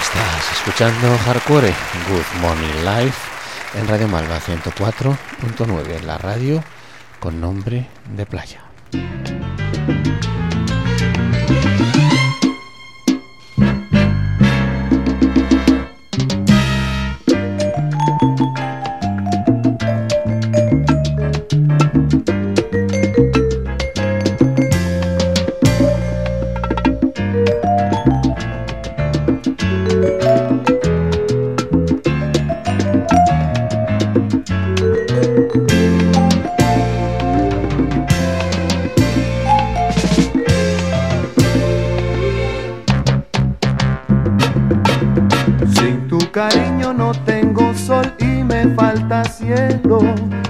Estás 0.00 0.52
escuchando 0.52 1.14
Hardcore 1.26 1.74
Good 2.08 2.40
Morning 2.40 2.84
Live 2.86 3.12
en 3.74 3.86
Radio 3.86 4.08
Malva 4.08 4.40
104.9, 4.40 6.04
la 6.04 6.16
radio 6.16 6.64
con 7.18 7.38
nombre 7.38 7.86
de 8.16 8.24
playa. 8.24 8.69
Sin 8.92 9.69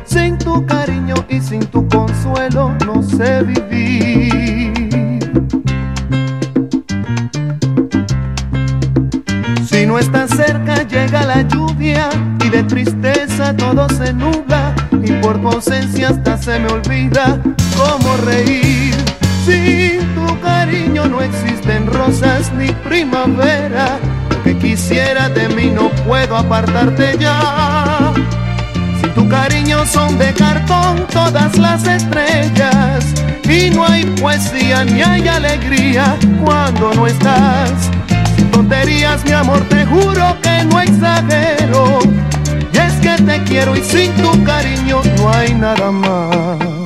Sin 0.05 0.37
tu 0.37 0.67
cariño 0.67 1.15
y 1.31 1.41
sin 1.41 1.61
tu 1.61 1.89
consuelo 1.89 2.77
no 2.85 3.03
sé 3.03 3.43
vivir. 3.43 5.01
Si 9.65 9.87
no 9.87 9.99
estás 9.99 10.29
cerca 10.37 10.83
llega 10.83 11.25
la 11.25 11.41
lluvia 11.41 12.11
y 12.45 12.51
de 12.51 12.63
tristeza 12.65 13.57
todo 13.57 13.89
se 13.89 14.13
nubla 14.13 14.75
y 15.03 15.11
por 15.23 15.41
tu 15.41 15.49
ausencia 15.49 16.11
hasta 16.11 16.37
se 16.37 16.59
me 16.59 16.71
olvida 16.71 17.41
cómo 17.79 18.15
reír. 18.27 18.95
Sin 19.47 20.01
tu 20.15 20.39
cariño 20.43 21.07
no 21.07 21.23
existen 21.23 21.87
rosas 21.87 22.53
ni 22.53 22.71
primavera. 22.73 23.99
Lo 24.29 24.43
que 24.43 24.59
quisiera 24.59 25.31
de 25.31 25.49
mí 25.49 25.71
no 25.71 25.89
puedo 26.05 26.37
apartarte 26.37 27.17
ya. 27.19 28.13
Tu 29.15 29.29
cariño 29.29 29.85
son 29.87 30.19
de 30.19 30.33
cartón 30.33 31.07
todas 31.13 31.57
las 31.59 31.87
estrellas 31.87 33.05
y 33.45 33.71
no 33.71 33.85
hay 33.85 34.05
poesía 34.21 34.85
ni 34.85 35.03
hay 35.03 35.27
alegría 35.27 36.17
cuando 36.45 36.93
no 36.95 37.07
estás. 37.07 37.91
Sin 38.37 38.51
tonterías, 38.51 39.25
mi 39.25 39.33
amor, 39.33 39.61
te 39.69 39.85
juro 39.87 40.37
que 40.43 40.65
no 40.65 40.81
exagero. 40.81 41.99
Y 42.73 42.79
es 42.79 42.95
que 42.95 43.23
te 43.23 43.43
quiero 43.45 43.77
y 43.77 43.83
sin 43.83 44.13
tu 44.15 44.45
cariño 44.45 45.01
no 45.17 45.31
hay 45.31 45.55
nada 45.55 45.91
más. 45.91 46.80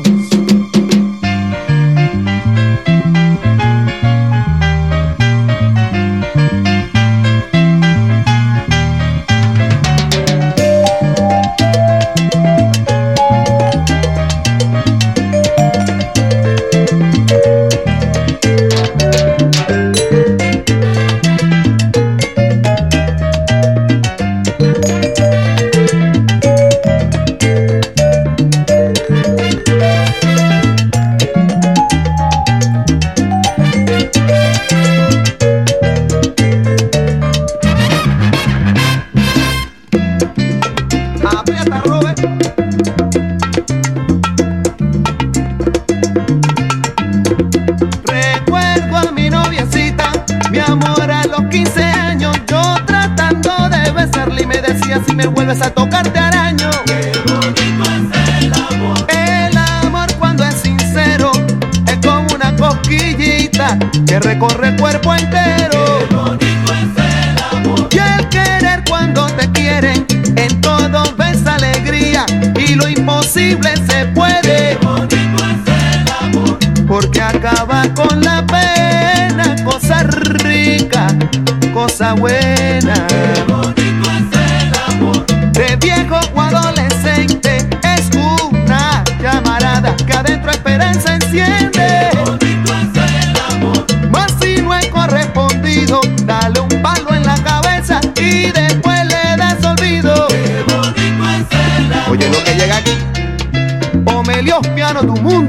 Omelios 104.94 105.02
Piano 105.02 105.14
tu 105.14 105.20
mundo, 105.22 105.43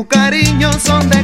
tu 0.00 0.06
cariño 0.06 0.70
son 0.80 1.10
de 1.10 1.19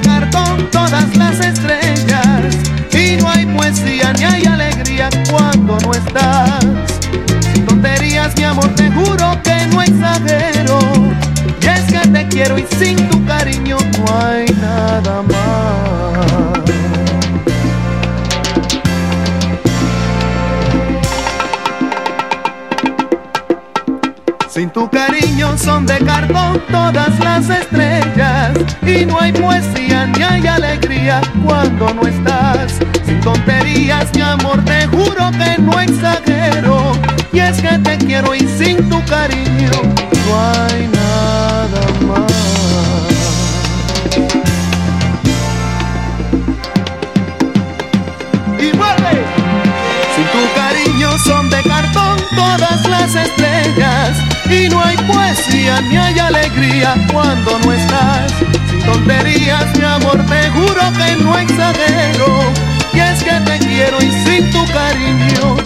las 52.89 53.15
estrellas 53.15 54.19
y 54.51 54.69
no 54.69 54.83
hay 54.83 54.97
poesía 54.99 55.81
ni 55.83 55.97
hay 55.97 56.19
alegría 56.19 56.95
cuando 57.13 57.59
no 57.59 57.73
estás. 57.73 58.33
Sin 58.69 58.81
tonterías, 58.85 59.67
mi 59.79 59.85
amor, 59.85 60.25
te 60.27 60.51
juro 60.51 60.83
que 60.93 61.23
no 61.23 61.39
exagero. 61.39 62.53
Y 62.93 62.99
es 62.99 63.23
que 63.23 63.33
te 63.33 63.59
quiero 63.67 63.99
y 63.99 64.11
sin 64.25 64.51
tu 64.51 64.65
cariño 64.73 65.57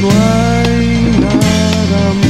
no 0.00 0.08
hay 0.10 1.18
nada 1.20 2.00
Sin 2.20 2.23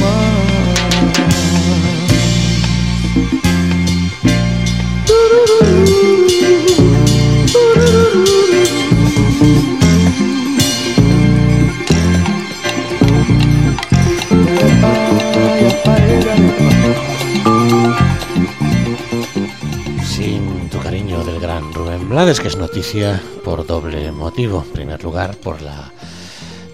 Blades, 22.15 22.39
que 22.39 22.47
es 22.47 22.55
noticia 22.55 23.21
por 23.43 23.67
doble 23.67 24.09
motivo. 24.13 24.63
En 24.65 24.71
primer 24.71 25.03
lugar, 25.03 25.35
por 25.35 25.61
la 25.61 25.91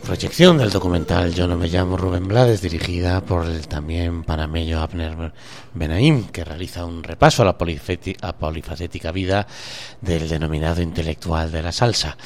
proyección 0.06 0.60
del 0.60 0.70
documental 0.70 1.34
Yo 1.34 1.48
no 1.48 1.58
me 1.58 1.68
llamo 1.68 1.98
Rubén 1.98 2.28
Blades, 2.28 2.62
dirigida 2.62 3.22
por 3.22 3.48
el 3.48 3.68
también 3.68 4.24
panameño 4.24 4.80
Abner 4.80 5.34
Benaim, 5.74 6.28
que 6.28 6.44
realiza 6.44 6.86
un 6.86 7.02
repaso 7.02 7.42
a 7.42 7.46
la 7.46 7.58
a 8.22 8.34
polifacética 8.34 9.12
vida 9.12 9.48
del 10.00 10.30
denominado 10.30 10.80
intelectual 10.80 11.52
de 11.52 11.64
la 11.64 11.72
salsa. 11.72 12.18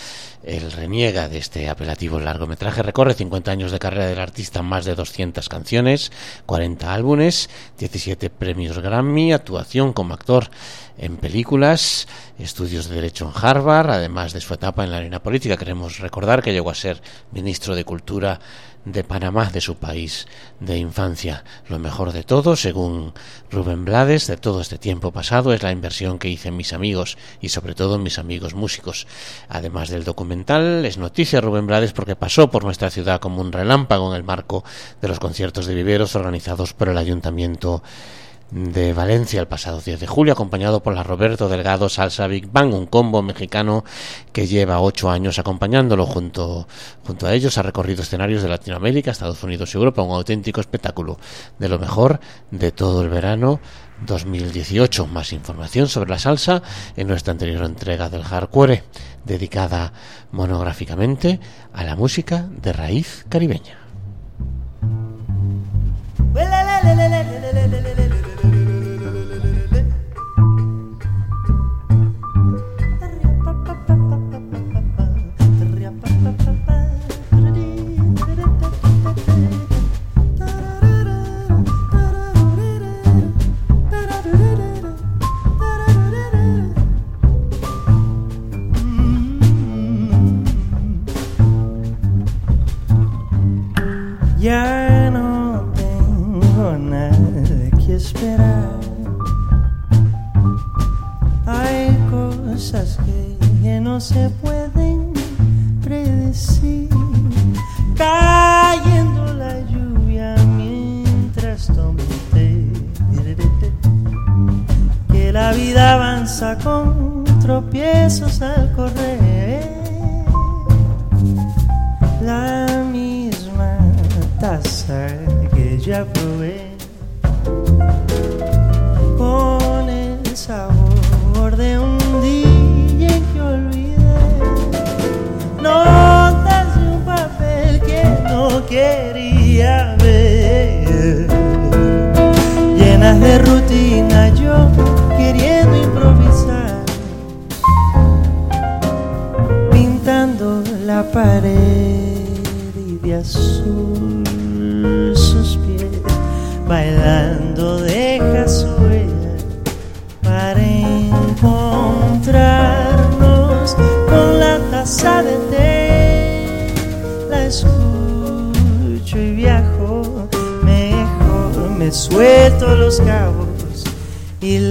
Él 0.43 0.71
reniega 0.73 1.29
de 1.29 1.37
este 1.37 1.69
apelativo 1.69 2.19
largometraje, 2.19 2.83
recorre 2.83 3.13
50 3.13 3.49
años 3.49 3.71
de 3.71 3.79
carrera 3.79 4.07
del 4.07 4.19
artista, 4.19 4.61
más 4.61 4.83
de 4.83 4.93
200 4.93 5.47
canciones, 5.47 6.11
40 6.45 6.93
álbumes, 6.93 7.49
17 7.79 8.29
premios 8.29 8.77
Grammy, 8.77 9.31
actuación 9.31 9.93
como 9.93 10.13
actor 10.13 10.49
en 10.97 11.17
películas, 11.17 12.07
estudios 12.39 12.87
de 12.87 12.95
Derecho 12.95 13.25
en 13.25 13.45
Harvard, 13.45 13.89
además 13.89 14.33
de 14.33 14.41
su 14.41 14.53
etapa 14.53 14.83
en 14.83 14.91
la 14.91 14.97
arena 14.97 15.21
política. 15.21 15.57
Queremos 15.57 15.99
recordar 15.99 16.41
que 16.41 16.53
llegó 16.53 16.69
a 16.69 16.75
ser 16.75 17.01
ministro 17.31 17.75
de 17.75 17.83
Cultura 17.83 18.39
de 18.85 19.03
Panamá, 19.03 19.49
de 19.49 19.61
su 19.61 19.75
país 19.75 20.27
de 20.59 20.77
infancia. 20.77 21.43
Lo 21.67 21.79
mejor 21.79 22.13
de 22.13 22.23
todo, 22.23 22.55
según 22.55 23.13
Rubén 23.49 23.83
Blades, 23.83 24.27
de 24.27 24.37
todo 24.37 24.61
este 24.61 24.77
tiempo 24.77 25.11
pasado, 25.11 25.53
es 25.53 25.63
la 25.63 25.71
inversión 25.71 26.19
que 26.19 26.29
hice 26.29 26.49
en 26.49 26.57
mis 26.57 26.71
amigos 26.71 27.17
y 27.41 27.49
sobre 27.49 27.73
todo 27.73 27.95
en 27.95 28.03
mis 28.03 28.19
amigos 28.19 28.53
músicos. 28.53 29.07
Además 29.49 29.89
del 29.89 30.03
documental, 30.03 30.85
es 30.85 30.97
noticia 30.97 31.41
Rubén 31.41 31.67
Blades 31.67 31.93
porque 31.93 32.15
pasó 32.15 32.51
por 32.51 32.63
nuestra 32.63 32.91
ciudad 32.91 33.19
como 33.19 33.41
un 33.41 33.51
relámpago 33.51 34.09
en 34.11 34.17
el 34.17 34.23
marco 34.23 34.63
de 35.01 35.07
los 35.07 35.19
conciertos 35.19 35.65
de 35.65 35.73
viveros 35.73 36.15
organizados 36.15 36.73
por 36.73 36.89
el 36.89 36.97
Ayuntamiento 36.97 37.81
de 38.51 38.93
Valencia 38.93 39.39
el 39.39 39.47
pasado 39.47 39.81
10 39.81 39.99
de 39.99 40.07
julio, 40.07 40.33
acompañado 40.33 40.83
por 40.83 40.93
la 40.93 41.03
Roberto 41.03 41.49
Delgado 41.49 41.89
Salsa 41.89 42.27
Big 42.27 42.47
Bang, 42.51 42.73
un 42.73 42.85
combo 42.85 43.21
mexicano 43.21 43.83
que 44.31 44.47
lleva 44.47 44.79
ocho 44.79 45.09
años 45.09 45.39
acompañándolo. 45.39 46.05
Junto, 46.05 46.67
junto 47.05 47.27
a 47.27 47.33
ellos 47.33 47.57
ha 47.57 47.63
recorrido 47.63 48.03
escenarios 48.03 48.43
de 48.43 48.49
Latinoamérica, 48.49 49.11
Estados 49.11 49.43
Unidos 49.43 49.73
y 49.73 49.77
Europa, 49.77 50.03
un 50.03 50.15
auténtico 50.15 50.61
espectáculo 50.61 51.17
de 51.59 51.69
lo 51.69 51.79
mejor 51.79 52.19
de 52.51 52.71
todo 52.71 53.01
el 53.01 53.09
verano 53.09 53.59
2018. 54.05 55.07
Más 55.07 55.33
información 55.33 55.87
sobre 55.87 56.11
la 56.11 56.19
salsa 56.19 56.61
en 56.95 57.07
nuestra 57.07 57.31
anterior 57.31 57.63
entrega 57.63 58.09
del 58.09 58.23
Hardcore, 58.23 58.83
dedicada 59.25 59.93
monográficamente 60.31 61.39
a 61.73 61.83
la 61.83 61.95
música 61.95 62.47
de 62.61 62.73
raíz 62.73 63.25
caribeña. 63.27 63.79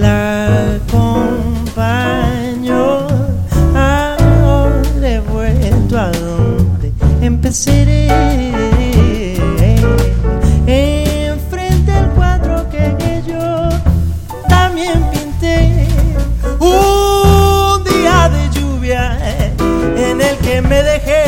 La 0.01 0.77
acompaño. 0.77 1.87
Ahora 3.75 5.09
he 5.09 5.21
vuelto 5.21 5.99
a 5.99 6.11
donde 6.11 6.93
empezaré. 7.21 8.09
Enfrente 10.67 11.93
al 11.93 12.11
cuadro 12.11 12.69
que 12.71 13.23
yo 13.27 13.69
también 14.49 15.05
pinté. 15.13 15.87
Un 16.59 17.85
día 17.85 18.29
de 18.31 18.51
lluvia 18.51 19.19
en 19.97 20.21
el 20.21 20.37
que 20.39 20.63
me 20.63 20.83
dejé 20.83 21.25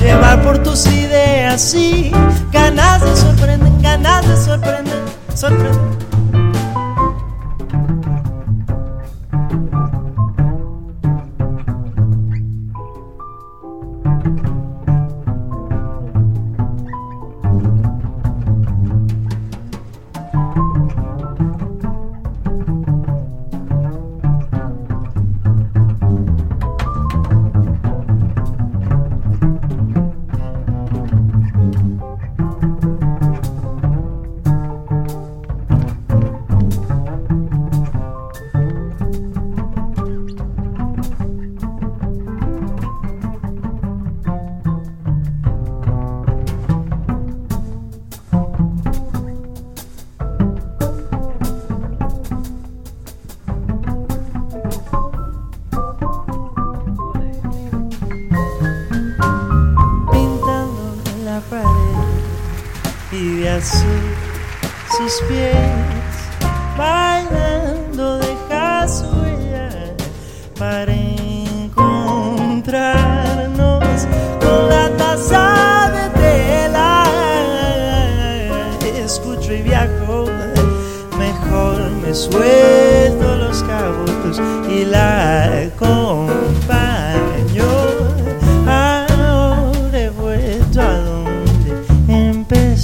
llevar 0.00 0.42
por 0.42 0.58
tus 0.62 0.86
ideas 0.86 1.74
y 1.74 2.12
ganas 2.52 3.00
de 3.02 3.16
sorprender, 3.16 3.72
ganas 3.80 4.28
de 4.28 4.36
sorprender, 4.36 5.02
sorprender. 5.34 5.81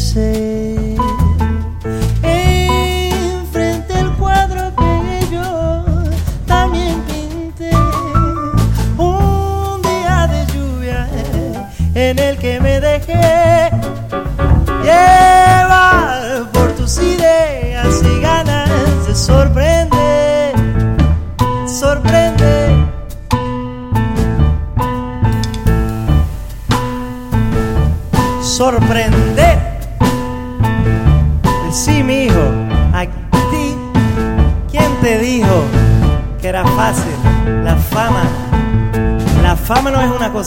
say 0.09 0.48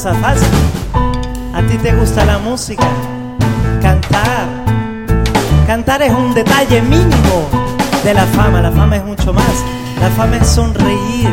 A 0.04 1.62
ti 1.70 1.78
te 1.78 1.94
gusta 1.94 2.26
la 2.26 2.40
música, 2.40 2.88
cantar. 3.84 4.48
Cantar 5.68 6.02
es 6.02 6.12
un 6.12 6.34
detalle 6.34 6.82
mínimo 6.82 7.48
de 8.04 8.16
la 8.16 8.26
fama. 8.26 8.64
La 8.64 8.72
fama 8.72 8.96
es 8.96 9.04
mucho 9.04 9.32
más. 9.32 9.64
La 10.00 10.10
fama 10.10 10.38
es 10.38 10.48
sonreír. 10.48 11.30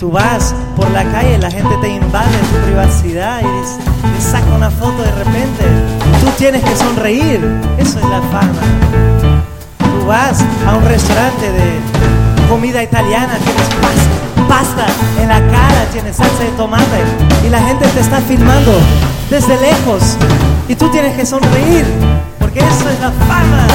Tú 0.00 0.10
vas 0.10 0.52
por 0.76 0.90
la 0.90 1.04
calle, 1.04 1.38
la 1.38 1.48
gente 1.48 1.76
te 1.80 1.90
invade 1.90 2.36
tu 2.52 2.66
privacidad 2.66 3.40
y 3.40 4.16
te 4.16 4.20
saca 4.20 4.52
una 4.56 4.70
foto 4.70 5.00
de 5.04 5.12
repente. 5.12 5.64
Tú 6.22 6.26
tienes 6.36 6.60
que 6.60 6.74
sonreír. 6.74 7.40
Eso 7.78 8.00
es 8.00 8.04
la 8.06 8.20
fama. 8.32 8.62
Tú 9.78 10.06
vas 10.08 10.44
a 10.66 10.74
un 10.74 10.84
restaurante 10.86 11.52
de 11.52 11.78
comida 12.48 12.82
italiana, 12.82 13.34
tienes 13.36 13.68
pasta, 13.80 14.23
pasta 14.48 14.86
en 15.20 15.28
la 15.28 15.40
cara, 15.40 15.84
tienes 15.92 16.16
salsa 16.16 16.44
de 16.44 16.50
tomate 16.50 17.02
y 17.46 17.50
la 17.50 17.60
gente 17.60 17.86
te 17.88 18.00
está 18.00 18.20
filmando 18.20 18.72
desde 19.30 19.58
lejos 19.60 20.16
y 20.68 20.74
tú 20.74 20.88
tienes 20.90 21.16
que 21.16 21.26
sonreír 21.26 21.84
porque 22.38 22.60
eso 22.60 22.88
es 22.88 23.00
la 23.00 23.10
fama. 23.10 23.66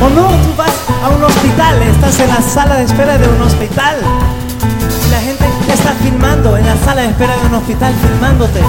O 0.00 0.08
no, 0.10 0.26
tú 0.28 0.56
vas 0.56 0.72
a 1.04 1.08
un 1.10 1.22
hospital, 1.22 1.80
estás 1.82 2.18
en 2.20 2.28
la 2.28 2.42
sala 2.42 2.76
de 2.76 2.84
espera 2.84 3.18
de 3.18 3.28
un 3.28 3.40
hospital 3.42 3.96
y 5.06 5.10
la 5.10 5.20
gente 5.20 5.44
te 5.66 5.72
está 5.72 5.92
filmando 6.02 6.56
en 6.56 6.66
la 6.66 6.76
sala 6.76 7.02
de 7.02 7.08
espera 7.08 7.36
de 7.36 7.46
un 7.46 7.54
hospital 7.54 7.94
filmándote. 8.02 8.60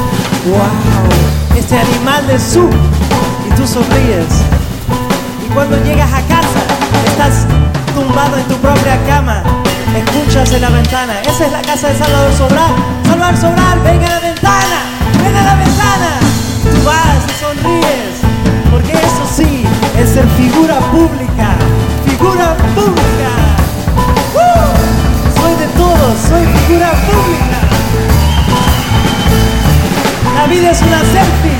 ¡Wow! 0.45 1.57
Este 1.57 1.77
animal 1.77 2.27
de 2.27 2.39
su 2.39 2.69
y 3.47 3.55
tú 3.55 3.65
sonríes. 3.65 4.27
Y 5.45 5.53
cuando 5.53 5.77
llegas 5.83 6.11
a 6.13 6.21
casa, 6.21 6.61
estás 7.07 7.47
tumbado 7.95 8.37
en 8.37 8.43
tu 8.45 8.55
propia 8.55 8.97
cama, 9.07 9.43
escuchas 9.99 10.51
en 10.51 10.61
la 10.61 10.69
ventana. 10.69 11.21
Esa 11.21 11.45
es 11.45 11.51
la 11.51 11.61
casa 11.61 11.89
de 11.89 11.97
Salvador 11.97 12.33
Sobral. 12.33 12.73
Salvador 13.05 13.37
Sobral, 13.37 13.79
ven 13.81 14.03
a 14.03 14.09
la 14.09 14.19
ventana, 14.19 14.79
ven 15.23 15.35
a 15.35 15.43
la 15.43 15.55
ventana. 15.55 16.09
Tú 16.63 16.83
vas 16.85 17.23
y 17.27 17.33
sonríes, 17.39 18.15
porque 18.71 18.93
eso 18.93 19.25
sí 19.35 19.63
es 19.97 20.09
ser 20.09 20.27
figura 20.29 20.79
pública, 20.91 21.55
figura 22.05 22.55
pública. 22.75 23.31
Soy 25.39 25.55
de 25.55 25.67
todos, 25.77 26.19
soy 26.29 26.45
figura 26.45 26.91
pública. 26.91 27.59
La 30.35 30.47
vida 30.47 30.71
es 30.71 30.81
una 30.81 30.99
selfie, 30.99 31.52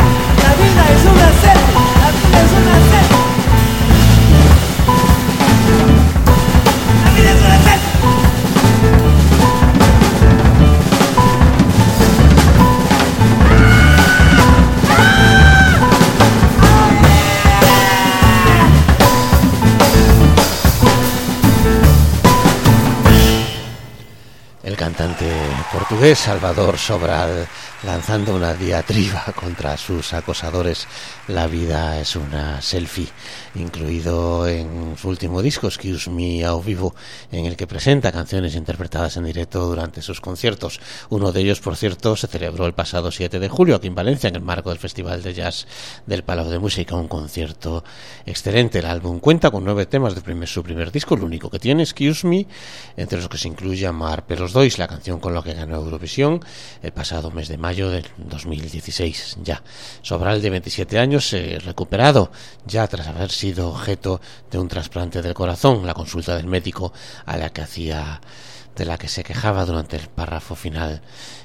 Salvador 26.15 26.77
Sobral 26.77 27.47
lanzando 27.83 28.33
una 28.35 28.53
diatriba 28.53 29.25
contra 29.35 29.77
sus 29.77 30.13
acosadores. 30.13 30.87
La 31.27 31.47
vida 31.47 31.99
es 31.99 32.15
una 32.15 32.61
selfie, 32.61 33.07
incluido 33.55 34.47
en 34.47 34.95
su 34.97 35.09
último 35.09 35.41
disco, 35.41 35.67
Excuse 35.67 36.09
Me 36.09 36.43
Ao 36.43 36.61
Vivo, 36.61 36.95
en 37.31 37.45
el 37.45 37.55
que 37.55 37.67
presenta 37.67 38.11
canciones 38.11 38.55
interpretadas 38.55 39.17
en 39.17 39.25
directo 39.25 39.65
durante 39.65 40.01
sus 40.01 40.19
conciertos. 40.19 40.79
Uno 41.09 41.31
de 41.31 41.41
ellos, 41.41 41.59
por 41.59 41.75
cierto, 41.75 42.15
se 42.15 42.27
celebró 42.27 42.65
el 42.65 42.73
pasado 42.73 43.11
7 43.11 43.39
de 43.39 43.49
julio 43.49 43.75
aquí 43.75 43.87
en 43.87 43.95
Valencia, 43.95 44.29
en 44.29 44.35
el 44.35 44.41
marco 44.41 44.69
del 44.69 44.79
Festival 44.79 45.21
de 45.21 45.33
Jazz 45.33 45.67
del 46.05 46.23
Palau 46.23 46.49
de 46.49 46.59
Música, 46.59 46.95
un 46.95 47.07
concierto 47.07 47.83
excelente. 48.25 48.79
El 48.79 48.85
álbum 48.85 49.19
cuenta 49.19 49.51
con 49.51 49.63
nueve 49.63 49.85
temas 49.85 50.15
de 50.15 50.21
primer, 50.21 50.47
su 50.47 50.63
primer 50.63 50.91
disco, 50.91 51.15
lo 51.15 51.25
único 51.25 51.49
que 51.49 51.59
tiene, 51.59 51.83
Excuse 51.83 52.25
Me, 52.27 52.47
entre 52.97 53.19
los 53.19 53.29
que 53.29 53.37
se 53.37 53.47
incluye 53.47 53.85
Amar 53.85 54.25
Pelos 54.25 54.53
Dois, 54.53 54.77
la 54.77 54.87
canción 54.87 55.19
con 55.19 55.33
la 55.33 55.43
que 55.43 55.53
ganó 55.53 55.82
Eurovisión 55.83 56.39
el 56.81 56.91
pasado 56.91 57.31
mes 57.31 57.47
de 57.47 57.57
mayo 57.57 57.89
del 57.89 58.05
2016 58.17 59.37
ya. 59.43 59.63
Sobral 60.01 60.41
de 60.41 60.49
27 60.49 60.99
años, 60.99 61.31
eh, 61.33 61.59
recuperado 61.63 62.31
ya 62.65 62.87
tras 62.87 63.07
haber 63.07 63.31
sido 63.31 63.69
objeto 63.69 64.21
de 64.51 64.59
un 64.59 64.67
trasplante 64.67 65.21
del 65.21 65.33
corazón, 65.33 65.85
la 65.85 65.93
consulta 65.93 66.35
del 66.35 66.47
médico 66.47 66.93
a 67.25 67.37
la 67.37 67.49
que 67.51 67.61
hacía 67.61 68.21
de 68.75 68.85
la 68.85 68.97
que 68.97 69.07
se 69.07 69.23
quejaba 69.23 69.65
durante 69.65 69.97
el 69.97 70.07
párrafo 70.07 70.55
final 70.55 71.01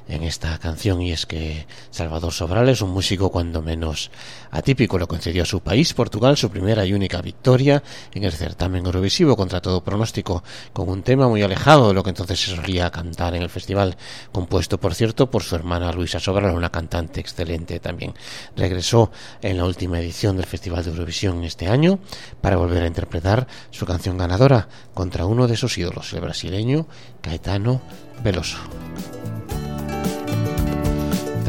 en 0.08 0.22
esta 0.22 0.58
canción 0.58 1.00
y 1.02 1.12
es 1.12 1.26
que 1.26 1.66
Salvador 1.90 2.32
Sobral 2.32 2.68
es 2.68 2.80
un 2.80 2.90
músico 2.90 3.30
cuando 3.30 3.62
menos 3.62 4.10
atípico. 4.50 4.98
Lo 4.98 5.06
concedió 5.06 5.42
a 5.42 5.46
su 5.46 5.60
país, 5.60 5.92
Portugal, 5.94 6.36
su 6.36 6.50
primera 6.50 6.84
y 6.84 6.94
única 6.94 7.20
victoria 7.20 7.82
en 8.12 8.24
el 8.24 8.32
certamen 8.32 8.86
Eurovisivo 8.86 9.36
contra 9.36 9.60
todo 9.60 9.84
pronóstico, 9.84 10.42
con 10.72 10.88
un 10.88 11.02
tema 11.02 11.28
muy 11.28 11.42
alejado 11.42 11.88
de 11.88 11.94
lo 11.94 12.02
que 12.02 12.10
entonces 12.10 12.40
se 12.40 12.56
solía 12.56 12.90
cantar 12.90 13.34
en 13.34 13.42
el 13.42 13.50
festival, 13.50 13.96
compuesto, 14.32 14.80
por 14.80 14.94
cierto, 14.94 15.30
por 15.30 15.42
su 15.42 15.54
hermana 15.54 15.92
Luisa 15.92 16.18
Sobral, 16.18 16.54
una 16.54 16.70
cantante 16.70 17.20
excelente 17.20 17.78
también. 17.80 18.14
Regresó 18.56 19.12
en 19.42 19.58
la 19.58 19.64
última 19.64 20.00
edición 20.00 20.36
del 20.36 20.46
Festival 20.46 20.84
de 20.84 20.90
Eurovisión 20.90 21.44
este 21.44 21.68
año 21.68 21.98
para 22.40 22.56
volver 22.56 22.82
a 22.82 22.86
interpretar 22.86 23.46
su 23.70 23.84
canción 23.84 24.16
ganadora 24.16 24.68
contra 24.94 25.26
uno 25.26 25.46
de 25.46 25.56
sus 25.56 25.76
ídolos, 25.78 26.12
el 26.12 26.20
brasileño 26.20 26.86
Caetano 27.20 27.80
Veloso. 28.22 28.58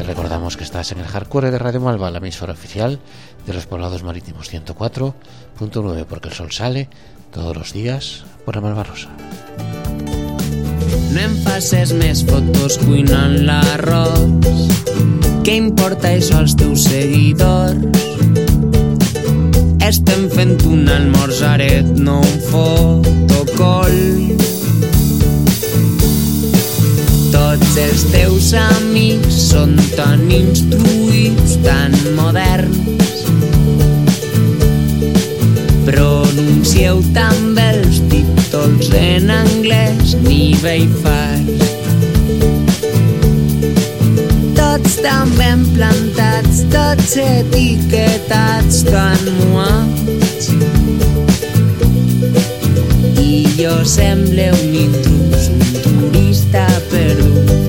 Recordamos 0.09 0.57
que 0.57 0.63
estás 0.63 0.91
en 0.91 0.97
el 0.97 1.05
hardcore 1.05 1.51
de 1.51 1.59
Radio 1.59 1.81
Malva, 1.81 2.09
la 2.09 2.17
emisora 2.17 2.53
oficial 2.53 2.99
de 3.45 3.53
los 3.53 3.67
poblados 3.67 4.01
marítimos 4.01 4.51
104.9, 4.51 6.05
porque 6.05 6.29
el 6.29 6.33
sol 6.33 6.51
sale 6.51 6.89
todos 7.31 7.55
los 7.55 7.73
días 7.73 8.23
por 8.43 8.55
la 8.55 8.61
Malvarrosa. 8.61 9.09
No 11.13 11.21
em 11.21 11.37
facis 11.45 11.93
més 11.93 12.23
fotos 12.25 12.79
cuinant 12.81 13.37
l'arròs. 13.45 14.65
Què 15.45 15.59
importa 15.61 16.15
això 16.15 16.41
als 16.41 16.57
teus 16.57 16.89
seguidors? 16.89 17.77
Estem 19.85 20.25
fent 20.33 20.57
un 20.65 20.89
almorzaret, 20.89 21.85
no 22.01 22.23
un 22.25 22.37
fotocol. 22.49 23.93
Tots 27.69 27.81
els 27.85 28.03
teus 28.09 28.47
amics 28.57 29.35
són 29.51 29.75
tan 29.93 30.23
instruïts, 30.33 31.51
tan 31.61 31.93
moderns. 32.17 33.19
Pronuncieu 35.85 37.03
també 37.13 37.67
els 37.75 38.01
títols 38.09 38.89
en 38.97 39.29
anglès, 39.37 40.17
nivell 40.25 40.89
fars. 41.05 41.69
Tots 44.57 44.97
també 45.05 45.51
hem 45.51 45.67
plantat 45.77 46.29
Posats 46.49 46.63
tots 46.73 47.11
etiquetats 47.21 48.77
tan 48.87 49.27
moats 49.51 50.47
i 53.21 53.43
jo 53.53 53.75
semble 53.85 54.47
un 54.55 54.73
intrus, 54.79 55.51
un 55.53 55.61
turista 55.83 56.65
you. 57.47 57.68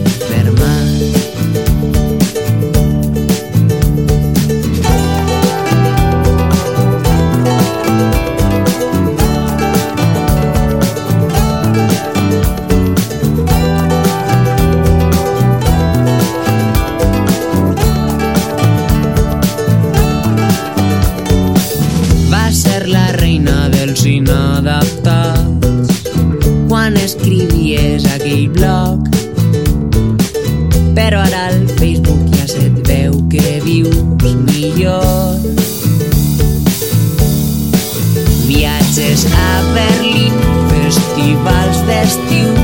just 42.11 42.32
you. 42.32 42.59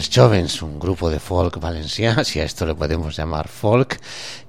Els 0.00 0.62
un 0.62 0.78
grupo 0.80 1.10
de 1.12 1.18
folk 1.20 1.58
valencià, 1.60 2.24
si 2.24 2.40
a 2.40 2.44
esto 2.44 2.64
le 2.64 2.74
podemos 2.74 3.18
llamar 3.18 3.48
folk, 3.48 3.98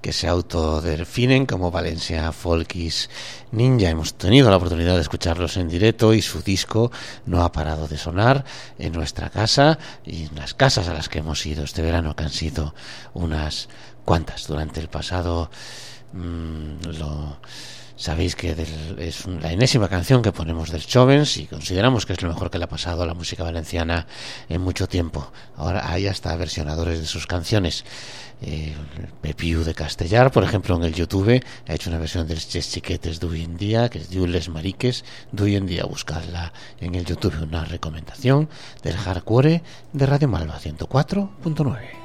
que 0.01 0.13
se 0.13 0.29
autodefinen 0.29 1.45
como 1.45 1.71
Valencia 1.71 2.31
Folkis 2.31 3.09
Ninja. 3.51 3.89
Hemos 3.89 4.13
tenido 4.13 4.49
la 4.49 4.55
oportunidad 4.55 4.95
de 4.95 5.01
escucharlos 5.01 5.57
en 5.57 5.67
directo 5.67 6.13
y 6.13 6.21
su 6.21 6.41
disco 6.41 6.89
no 7.25 7.43
ha 7.43 7.51
parado 7.51 7.89
de 7.89 7.97
sonar 7.97 8.45
en 8.79 8.93
nuestra 8.93 9.29
casa 9.29 9.77
y 10.05 10.27
en 10.27 10.35
las 10.35 10.53
casas 10.53 10.87
a 10.87 10.93
las 10.93 11.09
que 11.09 11.19
hemos 11.19 11.45
ido 11.45 11.65
este 11.65 11.81
verano, 11.81 12.15
que 12.15 12.23
han 12.23 12.29
sido 12.29 12.73
unas 13.13 13.67
cuantas 14.05 14.47
durante 14.47 14.79
el 14.79 14.87
pasado. 14.87 15.51
mm, 16.13 16.85
lo, 16.97 17.39
Sabéis 18.01 18.35
que 18.35 18.55
del- 18.55 18.97
es 18.97 19.27
la 19.27 19.51
enésima 19.51 19.87
canción 19.87 20.23
que 20.23 20.31
ponemos 20.31 20.71
del 20.71 20.83
Jovens 20.91 21.37
y 21.37 21.45
consideramos 21.45 22.07
que 22.07 22.13
es 22.13 22.21
lo 22.23 22.29
mejor 22.29 22.49
que 22.49 22.57
le 22.57 22.63
ha 22.65 22.67
pasado 22.67 23.03
a 23.03 23.05
la 23.05 23.13
música 23.13 23.43
valenciana 23.43 24.07
en 24.49 24.59
mucho 24.61 24.87
tiempo. 24.87 25.31
Ahora 25.55 25.87
hay 25.91 26.07
hasta 26.07 26.35
versionadores 26.35 26.99
de 26.99 27.05
sus 27.05 27.27
canciones. 27.27 27.85
Eh, 28.41 28.73
Pepiu 29.21 29.63
de 29.63 29.75
Castellar, 29.75 30.31
por 30.31 30.43
ejemplo, 30.43 30.75
en 30.75 30.81
el 30.83 30.95
YouTube 30.95 31.43
ha 31.67 31.73
hecho 31.75 31.91
una 31.91 31.99
versión 31.99 32.25
de 32.27 32.33
Les 32.33 32.49
Chiquetes 32.49 33.19
d'Hoy 33.19 33.43
en 33.43 33.55
Día, 33.55 33.87
que 33.87 33.99
es 33.99 34.09
de 34.09 34.27
Les 34.27 34.49
Mariques 34.49 35.05
d'Hoy 35.31 35.55
en 35.57 35.67
Día. 35.67 35.85
Buscadla 35.85 36.51
en 36.79 36.95
el 36.95 37.05
YouTube, 37.05 37.35
una 37.43 37.65
recomendación 37.65 38.49
del 38.81 38.97
Hardcore 38.97 39.61
de 39.93 40.05
Radio 40.07 40.27
Malva 40.27 40.57
104.9. 40.59 42.00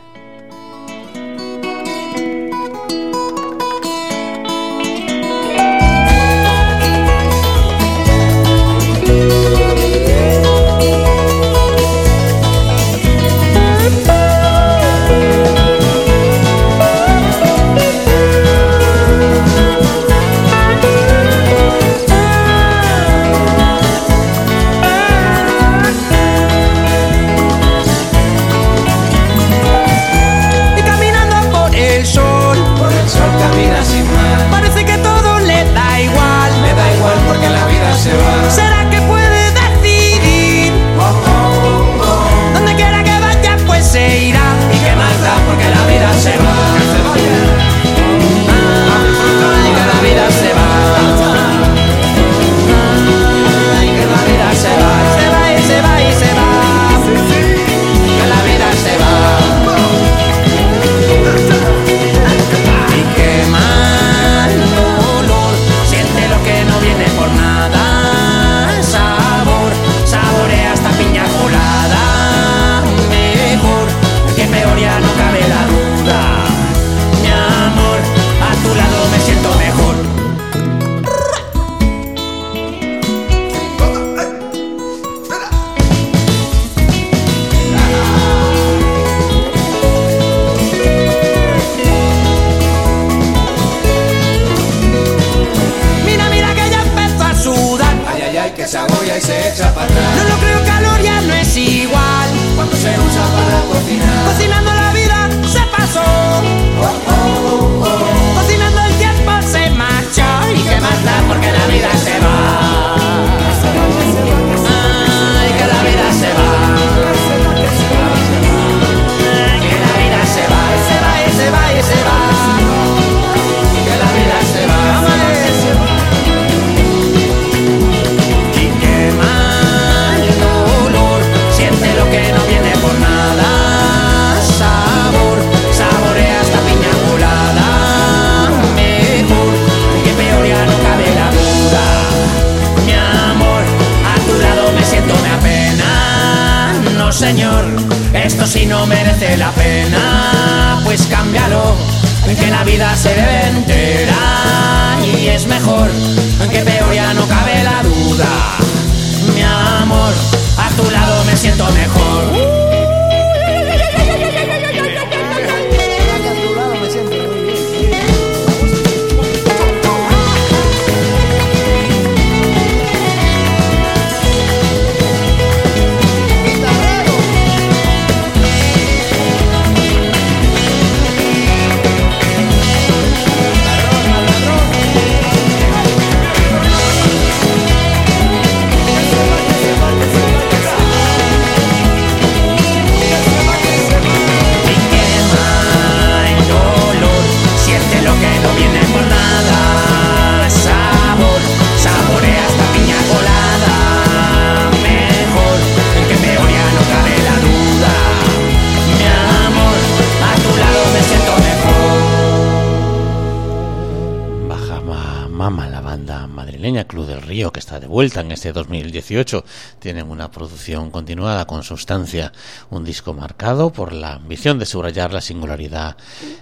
vuelta 217.97 218.21
en 218.21 218.31
este 218.31 218.53
2018. 218.53 219.43
Tienen 219.79 220.11
una 220.11 220.31
producción 220.31 220.91
continuada 220.91 221.47
con 221.47 221.63
sustancia, 221.63 222.31
un 222.69 222.85
disco 222.85 223.15
marcado 223.15 223.73
por 223.73 223.95
la 223.95 224.13
ambición 224.13 224.59
de 224.59 224.67
subrayar 224.67 225.15
la 225.15 225.23
singularidad 225.23 225.97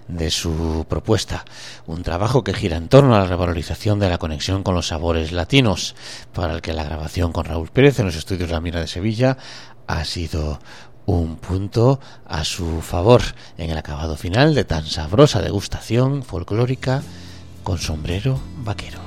de 0.09 0.33
su 0.33 0.85
propuesta. 0.89 1.45
Un 1.87 2.03
trabajo 2.03 2.43
que 2.43 2.55
gira 2.55 2.77
en 2.77 2.89
torno 2.89 3.15
a 3.15 3.21
la 3.21 3.27
revalorización 3.27 4.01
de 4.01 4.09
la 4.09 4.19
conexión 4.19 4.65
con 4.65 4.75
los 4.75 4.89
sabores 4.89 5.31
latinos, 5.31 5.95
para 6.33 6.55
el 6.55 6.61
que 6.61 6.73
la 6.73 6.83
grabación 6.83 7.31
con 7.31 7.45
Raúl 7.45 7.71
Pérez 7.71 8.01
en 8.01 8.07
los 8.07 8.17
estudios 8.17 8.51
La 8.51 8.61
Mina 8.61 8.81
de 8.81 8.89
Sevilla 8.89 9.39
ha 9.87 10.05
sido 10.05 10.59
un 11.07 11.37
punto 11.37 12.01
a 12.27 12.43
su 12.43 12.83
favor 12.83 13.23
en 13.59 13.71
el 13.71 13.79
acabado 13.79 14.17
final 14.17 14.57
de 14.57 14.65
tan 14.65 14.87
sabrosa 14.87 15.41
degustación 15.41 16.25
folclórica 16.25 17.05
con 17.63 17.79
sombrero 17.79 18.41
vaquero. 18.65 19.04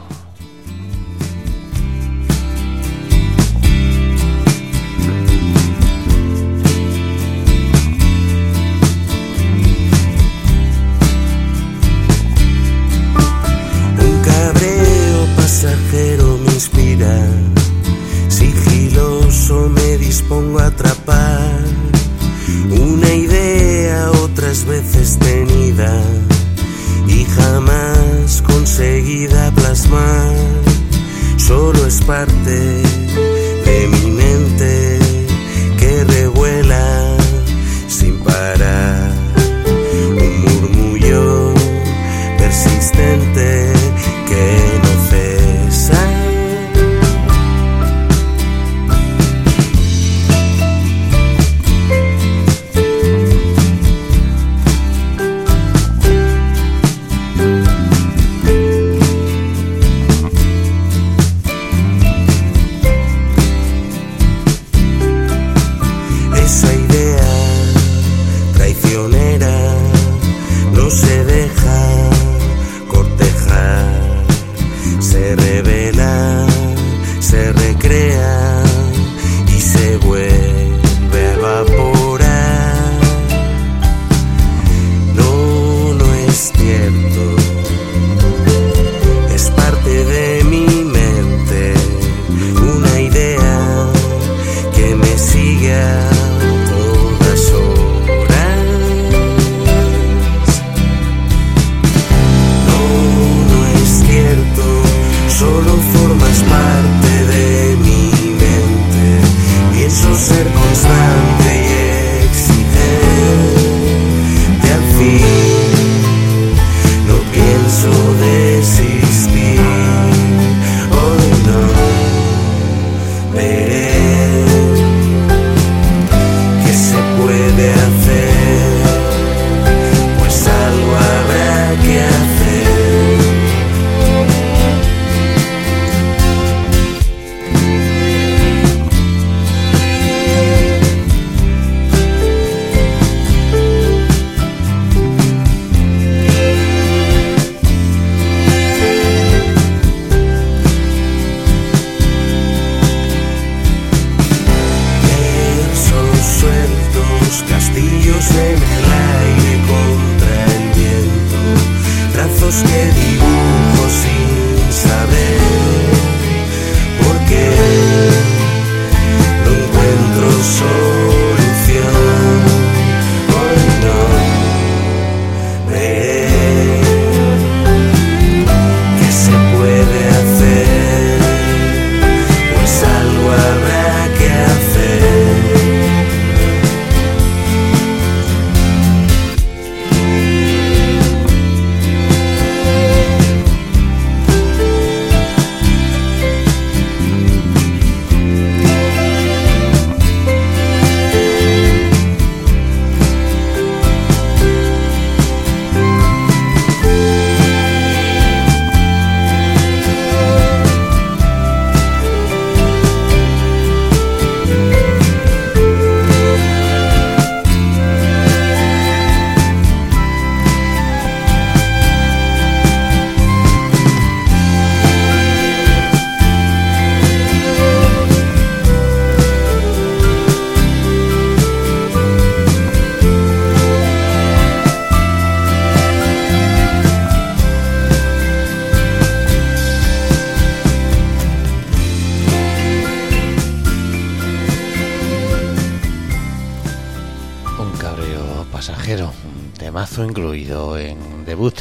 Pasajero, 248.87 249.11
un 249.25 249.51
temazo 249.51 250.05
incluido 250.05 250.77
en 250.77 251.25
debut, 251.25 251.55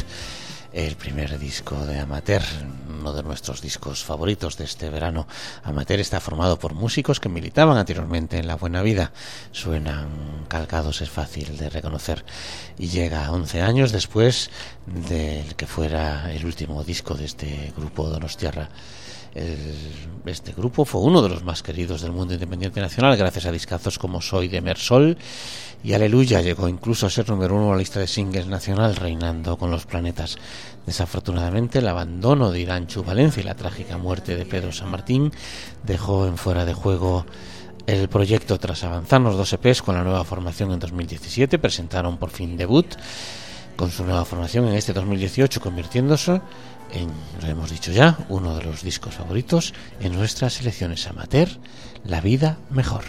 el 0.71 0.95
primer 0.95 1.37
disco 1.37 1.75
de 1.85 1.99
Amateur, 1.99 2.41
uno 3.01 3.11
de 3.11 3.21
nuestros 3.21 3.61
discos 3.61 4.01
favoritos 4.01 4.57
de 4.57 4.63
este 4.63 4.89
verano. 4.89 5.27
Amateur 5.63 5.99
está 5.99 6.21
formado 6.21 6.57
por 6.57 6.73
músicos 6.73 7.19
que 7.19 7.27
militaban 7.27 7.77
anteriormente 7.77 8.37
en 8.37 8.47
la 8.47 8.55
buena 8.55 8.81
vida. 8.81 9.11
Suenan 9.51 10.07
calcados, 10.47 11.01
es 11.01 11.09
fácil 11.09 11.57
de 11.57 11.69
reconocer. 11.69 12.23
Y 12.77 12.87
llega 12.87 13.29
11 13.29 13.61
años 13.61 13.91
después 13.91 14.49
del 14.85 15.53
que 15.55 15.67
fuera 15.67 16.33
el 16.33 16.45
último 16.45 16.81
disco 16.85 17.15
de 17.15 17.25
este 17.25 17.73
grupo 17.75 18.07
Donostiarra. 18.07 18.69
Este 20.25 20.51
grupo 20.51 20.83
fue 20.83 21.01
uno 21.01 21.21
de 21.21 21.29
los 21.29 21.43
más 21.43 21.61
queridos 21.61 22.01
del 22.01 22.11
mundo 22.11 22.33
independiente 22.33 22.81
nacional 22.81 23.15
gracias 23.15 23.45
a 23.45 23.51
discazos 23.51 23.99
como 23.99 24.19
Soy 24.19 24.47
de 24.47 24.61
Mersol 24.61 25.15
y 25.83 25.93
Aleluya 25.93 26.41
llegó 26.41 26.67
incluso 26.67 27.05
a 27.05 27.11
ser 27.11 27.29
número 27.29 27.53
uno 27.55 27.65
en 27.65 27.71
la 27.71 27.77
lista 27.77 27.99
de 27.99 28.07
singles 28.07 28.47
nacional 28.47 28.95
reinando 28.95 29.57
con 29.57 29.69
los 29.69 29.85
planetas. 29.85 30.37
Desafortunadamente 30.87 31.79
el 31.79 31.87
abandono 31.87 32.51
de 32.51 32.61
Iranchu 32.61 33.03
Valencia 33.03 33.41
y 33.41 33.45
la 33.45 33.53
trágica 33.53 33.97
muerte 33.97 34.35
de 34.35 34.45
Pedro 34.45 34.71
San 34.71 34.89
Martín 34.89 35.31
dejó 35.83 36.25
en 36.25 36.37
fuera 36.37 36.65
de 36.65 36.73
juego 36.73 37.25
el 37.85 38.09
proyecto 38.09 38.57
tras 38.57 38.83
avanzar 38.83 39.21
los 39.21 39.37
dos 39.37 39.53
EPs 39.53 39.83
con 39.83 39.95
la 39.95 40.03
nueva 40.03 40.23
formación 40.23 40.71
en 40.71 40.79
2017 40.79 41.59
presentaron 41.59 42.17
por 42.17 42.31
fin 42.31 42.57
debut 42.57 42.87
con 43.75 43.91
su 43.91 44.03
nueva 44.03 44.25
formación 44.25 44.67
en 44.67 44.73
este 44.73 44.93
2018 44.93 45.61
convirtiéndose 45.61 46.41
en, 46.91 47.09
lo 47.41 47.47
hemos 47.47 47.71
dicho 47.71 47.91
ya, 47.91 48.17
uno 48.29 48.55
de 48.55 48.63
los 48.63 48.83
discos 48.83 49.15
favoritos 49.15 49.73
en 49.99 50.13
nuestras 50.13 50.53
selecciones 50.53 51.07
amateur, 51.07 51.49
La 52.03 52.21
vida 52.21 52.57
mejor. 52.69 53.03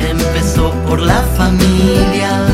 Empezó 0.00 0.72
por 0.86 1.00
la 1.00 1.22
familia. 1.36 2.46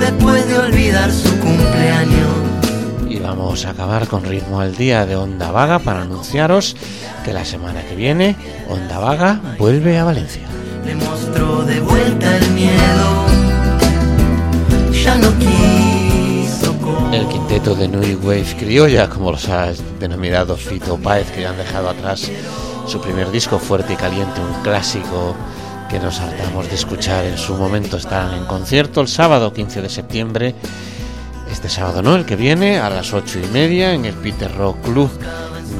Después 0.00 0.48
de 0.48 0.58
olvidar 0.58 1.10
su 1.10 1.30
cumpleaños. 1.40 2.28
Y 3.08 3.18
vamos 3.18 3.64
a 3.66 3.70
acabar 3.70 4.08
con 4.08 4.24
ritmo 4.24 4.60
al 4.60 4.76
día 4.76 5.06
de 5.06 5.16
Onda 5.16 5.50
Vaga 5.50 5.78
para 5.78 6.02
anunciaros 6.02 6.76
que 7.24 7.32
la 7.32 7.44
semana 7.44 7.82
que 7.82 7.94
viene 7.94 8.36
Onda 8.68 8.98
Vaga 8.98 9.40
vuelve 9.58 9.98
a 9.98 10.04
Valencia. 10.04 10.42
Le 10.84 10.94
mostró 10.96 11.62
de 11.64 11.80
vuelta 11.80 12.36
el 12.36 12.50
miedo. 12.50 13.43
Ya 15.04 15.16
no 15.16 15.28
quiso 15.38 16.74
El 17.12 17.28
quinteto 17.28 17.74
de 17.74 17.88
New 17.88 18.20
Wave 18.22 18.56
Criolla, 18.58 19.06
como 19.10 19.32
los 19.32 19.46
ha 19.50 19.70
denominado 20.00 20.56
Fito 20.56 20.96
Páez, 20.96 21.30
que 21.30 21.42
ya 21.42 21.50
han 21.50 21.58
dejado 21.58 21.90
atrás 21.90 22.30
su 22.86 22.98
primer 23.02 23.30
disco 23.30 23.58
fuerte 23.58 23.92
y 23.92 23.96
caliente, 23.96 24.40
un 24.40 24.62
clásico 24.62 25.36
que 25.90 25.98
nos 25.98 26.20
hartamos 26.20 26.70
de 26.70 26.76
escuchar 26.76 27.26
en 27.26 27.36
su 27.36 27.54
momento. 27.54 27.98
Están 27.98 28.32
en 28.32 28.46
concierto 28.46 29.02
el 29.02 29.08
sábado 29.08 29.52
15 29.52 29.82
de 29.82 29.90
septiembre, 29.90 30.54
este 31.52 31.68
sábado 31.68 32.00
no, 32.00 32.16
el 32.16 32.24
que 32.24 32.36
viene, 32.36 32.78
a 32.78 32.88
las 32.88 33.12
ocho 33.12 33.38
y 33.38 33.46
media 33.48 33.92
en 33.92 34.06
el 34.06 34.14
Peter 34.14 34.50
Rock 34.56 34.80
Club 34.84 35.10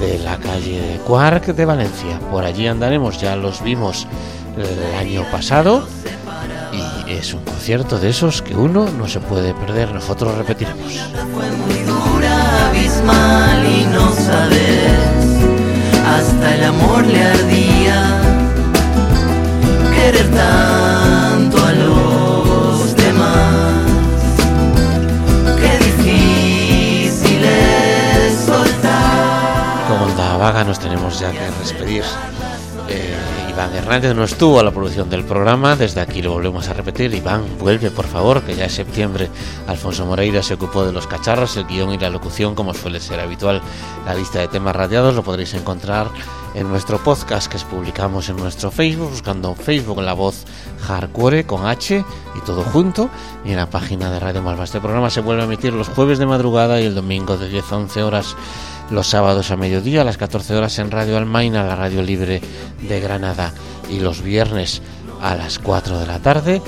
de 0.01 0.19
la 0.19 0.37
calle 0.37 1.01
Quark 1.07 1.47
de 1.47 1.65
Valencia. 1.65 2.21
Por 2.31 2.45
allí 2.45 2.67
andaremos, 2.67 3.19
ya 3.19 3.37
los 3.37 3.65
vimos 3.65 4.07
el 4.59 4.95
año 4.97 5.25
pasado 5.33 5.89
es 7.09 7.35
un 7.35 7.45
concierto 7.45 7.99
de 7.99 8.11
esos 8.11 8.43
que 8.43 8.55
uno 8.55 8.89
no 8.91 9.07
se 9.09 9.21
puede 9.21 9.55
perder. 9.55 9.93
Nosotros 9.93 10.37
repetiremos. 10.37 10.93
fue 11.35 11.51
muy 11.51 11.83
dura, 11.83 12.69
abismal 12.69 13.65
y 13.67 13.85
no 13.87 14.13
sabes. 14.13 15.15
Hasta 16.07 16.55
el 16.55 16.65
amor 16.65 17.07
le 17.07 17.23
ardía. 17.23 18.21
Querer 19.95 20.31
tanto 20.31 21.65
a 21.65 21.73
los 21.73 22.97
demás. 22.97 23.75
Qué 25.61 25.85
difícil 25.85 27.45
es 27.45 28.45
soltar. 28.45 29.89
Con 29.89 30.11
Onda 30.11 30.37
Vaga 30.37 30.65
nos 30.65 30.79
tenemos 30.79 31.19
ya 31.19 31.31
que 31.31 31.51
despedir. 31.61 32.05
Iván 33.55 33.73
Hernández 33.73 34.17
no 34.17 34.25
estuvo 34.25 34.59
a 34.59 34.65
la 34.65 34.73
producción 34.73 35.09
del 35.09 35.23
programa, 35.23 35.77
desde 35.77 36.01
aquí 36.01 36.21
lo 36.23 36.33
volvemos 36.33 36.69
a 36.69 36.73
repetir. 36.73 37.15
Iván, 37.15 37.45
vuelve 37.61 37.93
por 37.93 38.05
favor, 38.05 38.43
que 38.43 38.57
ya 38.57 38.65
es 38.65 38.75
septiembre. 38.75 39.31
Alfonso 39.69 40.05
Moreira 40.05 40.43
se 40.43 40.55
ocupó 40.55 40.85
de 40.85 40.93
los 40.93 41.07
cacharros, 41.07 41.57
el 41.57 41.65
guion 41.69 41.93
y 41.93 41.99
la 41.99 42.11
locución, 42.11 42.57
como 42.57 42.75
suele 42.75 42.99
ser 42.99 43.21
habitual. 43.21 43.63
La 44.07 44.17
lista 44.17 44.41
de 44.41 44.49
temas 44.49 44.75
radiados 44.75 45.15
lo 45.15 45.23
podréis 45.23 45.55
encontrar 45.55 46.09
en 46.55 46.69
nuestro 46.69 46.99
podcast 46.99 47.47
que 47.47 47.59
publicamos 47.59 48.29
en 48.29 48.39
nuestro 48.39 48.73
Facebook, 48.73 49.11
buscando 49.11 49.51
en 49.51 49.57
Facebook 49.57 50.03
la 50.03 50.15
voz 50.15 50.47
Hardcore 50.89 51.47
con 51.47 51.65
H 51.65 52.05
y 52.35 52.41
todo 52.45 52.65
junto. 52.65 53.09
Y 53.45 53.53
en 53.53 53.57
la 53.59 53.71
página 53.71 54.11
de 54.11 54.19
Radio 54.19 54.43
Malva. 54.43 54.65
Este 54.65 54.81
programa 54.81 55.11
se 55.11 55.21
vuelve 55.21 55.43
a 55.43 55.45
emitir 55.45 55.73
los 55.75 55.89
jueves 55.91 56.19
de 56.19 56.27
madrugada 56.27 56.81
y 56.81 56.87
el 56.87 56.97
domingo 56.97 57.37
de 57.37 57.49
10 57.49 57.71
a 57.71 57.77
11 57.77 58.03
horas 58.03 58.37
los 58.91 59.09
sábados 59.09 59.51
a 59.51 59.57
mediodía, 59.57 60.03
a 60.03 60.05
las 60.05 60.19
14 60.19 60.55
horas 60.55 60.79
en 60.79 60.91
Radio 60.91 61.17
Almaina, 61.17 61.65
la 61.65 61.77
radio 61.77 62.03
libre 62.03 62.41
de 62.83 63.01
Granada, 63.01 63.53
y 63.91 64.01
los 64.01 64.23
viernes 64.23 64.83
a 65.21 65.35
las 65.35 65.59
4 65.59 65.99
de 65.99 66.07
la 66.07 66.19
tarde 66.21 66.63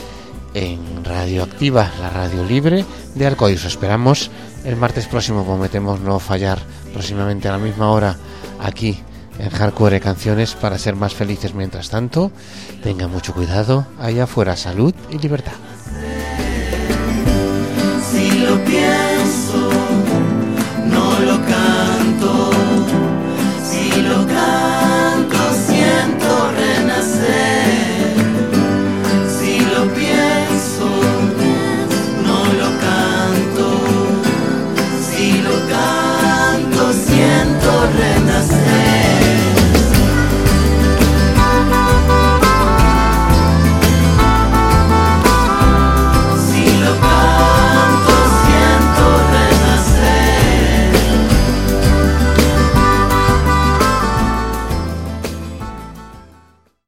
en 0.55 1.05
Radio 1.05 1.43
Activa, 1.43 1.91
la 2.01 2.11
radio 2.11 2.45
libre 2.45 2.85
de 3.15 3.27
Alcoy. 3.27 3.55
Os 3.55 3.65
esperamos 3.65 4.31
el 4.65 4.77
martes 4.77 5.07
próximo, 5.07 5.45
prometemos 5.45 6.01
no 6.01 6.19
fallar 6.19 6.59
próximamente 6.93 7.49
a 7.49 7.53
la 7.53 7.59
misma 7.59 7.91
hora 7.91 8.17
aquí 8.59 8.99
en 9.39 9.51
Hardcore 9.51 10.01
Canciones 10.01 10.55
para 10.55 10.79
ser 10.79 10.97
más 10.97 11.15
felices 11.15 11.55
mientras 11.55 11.91
tanto. 11.91 12.31
Tengan 12.83 13.11
mucho 13.11 13.35
cuidado, 13.35 13.87
allá 14.01 14.25
afuera 14.25 14.57
salud 14.57 14.95
y 15.11 15.19
libertad. 15.19 15.53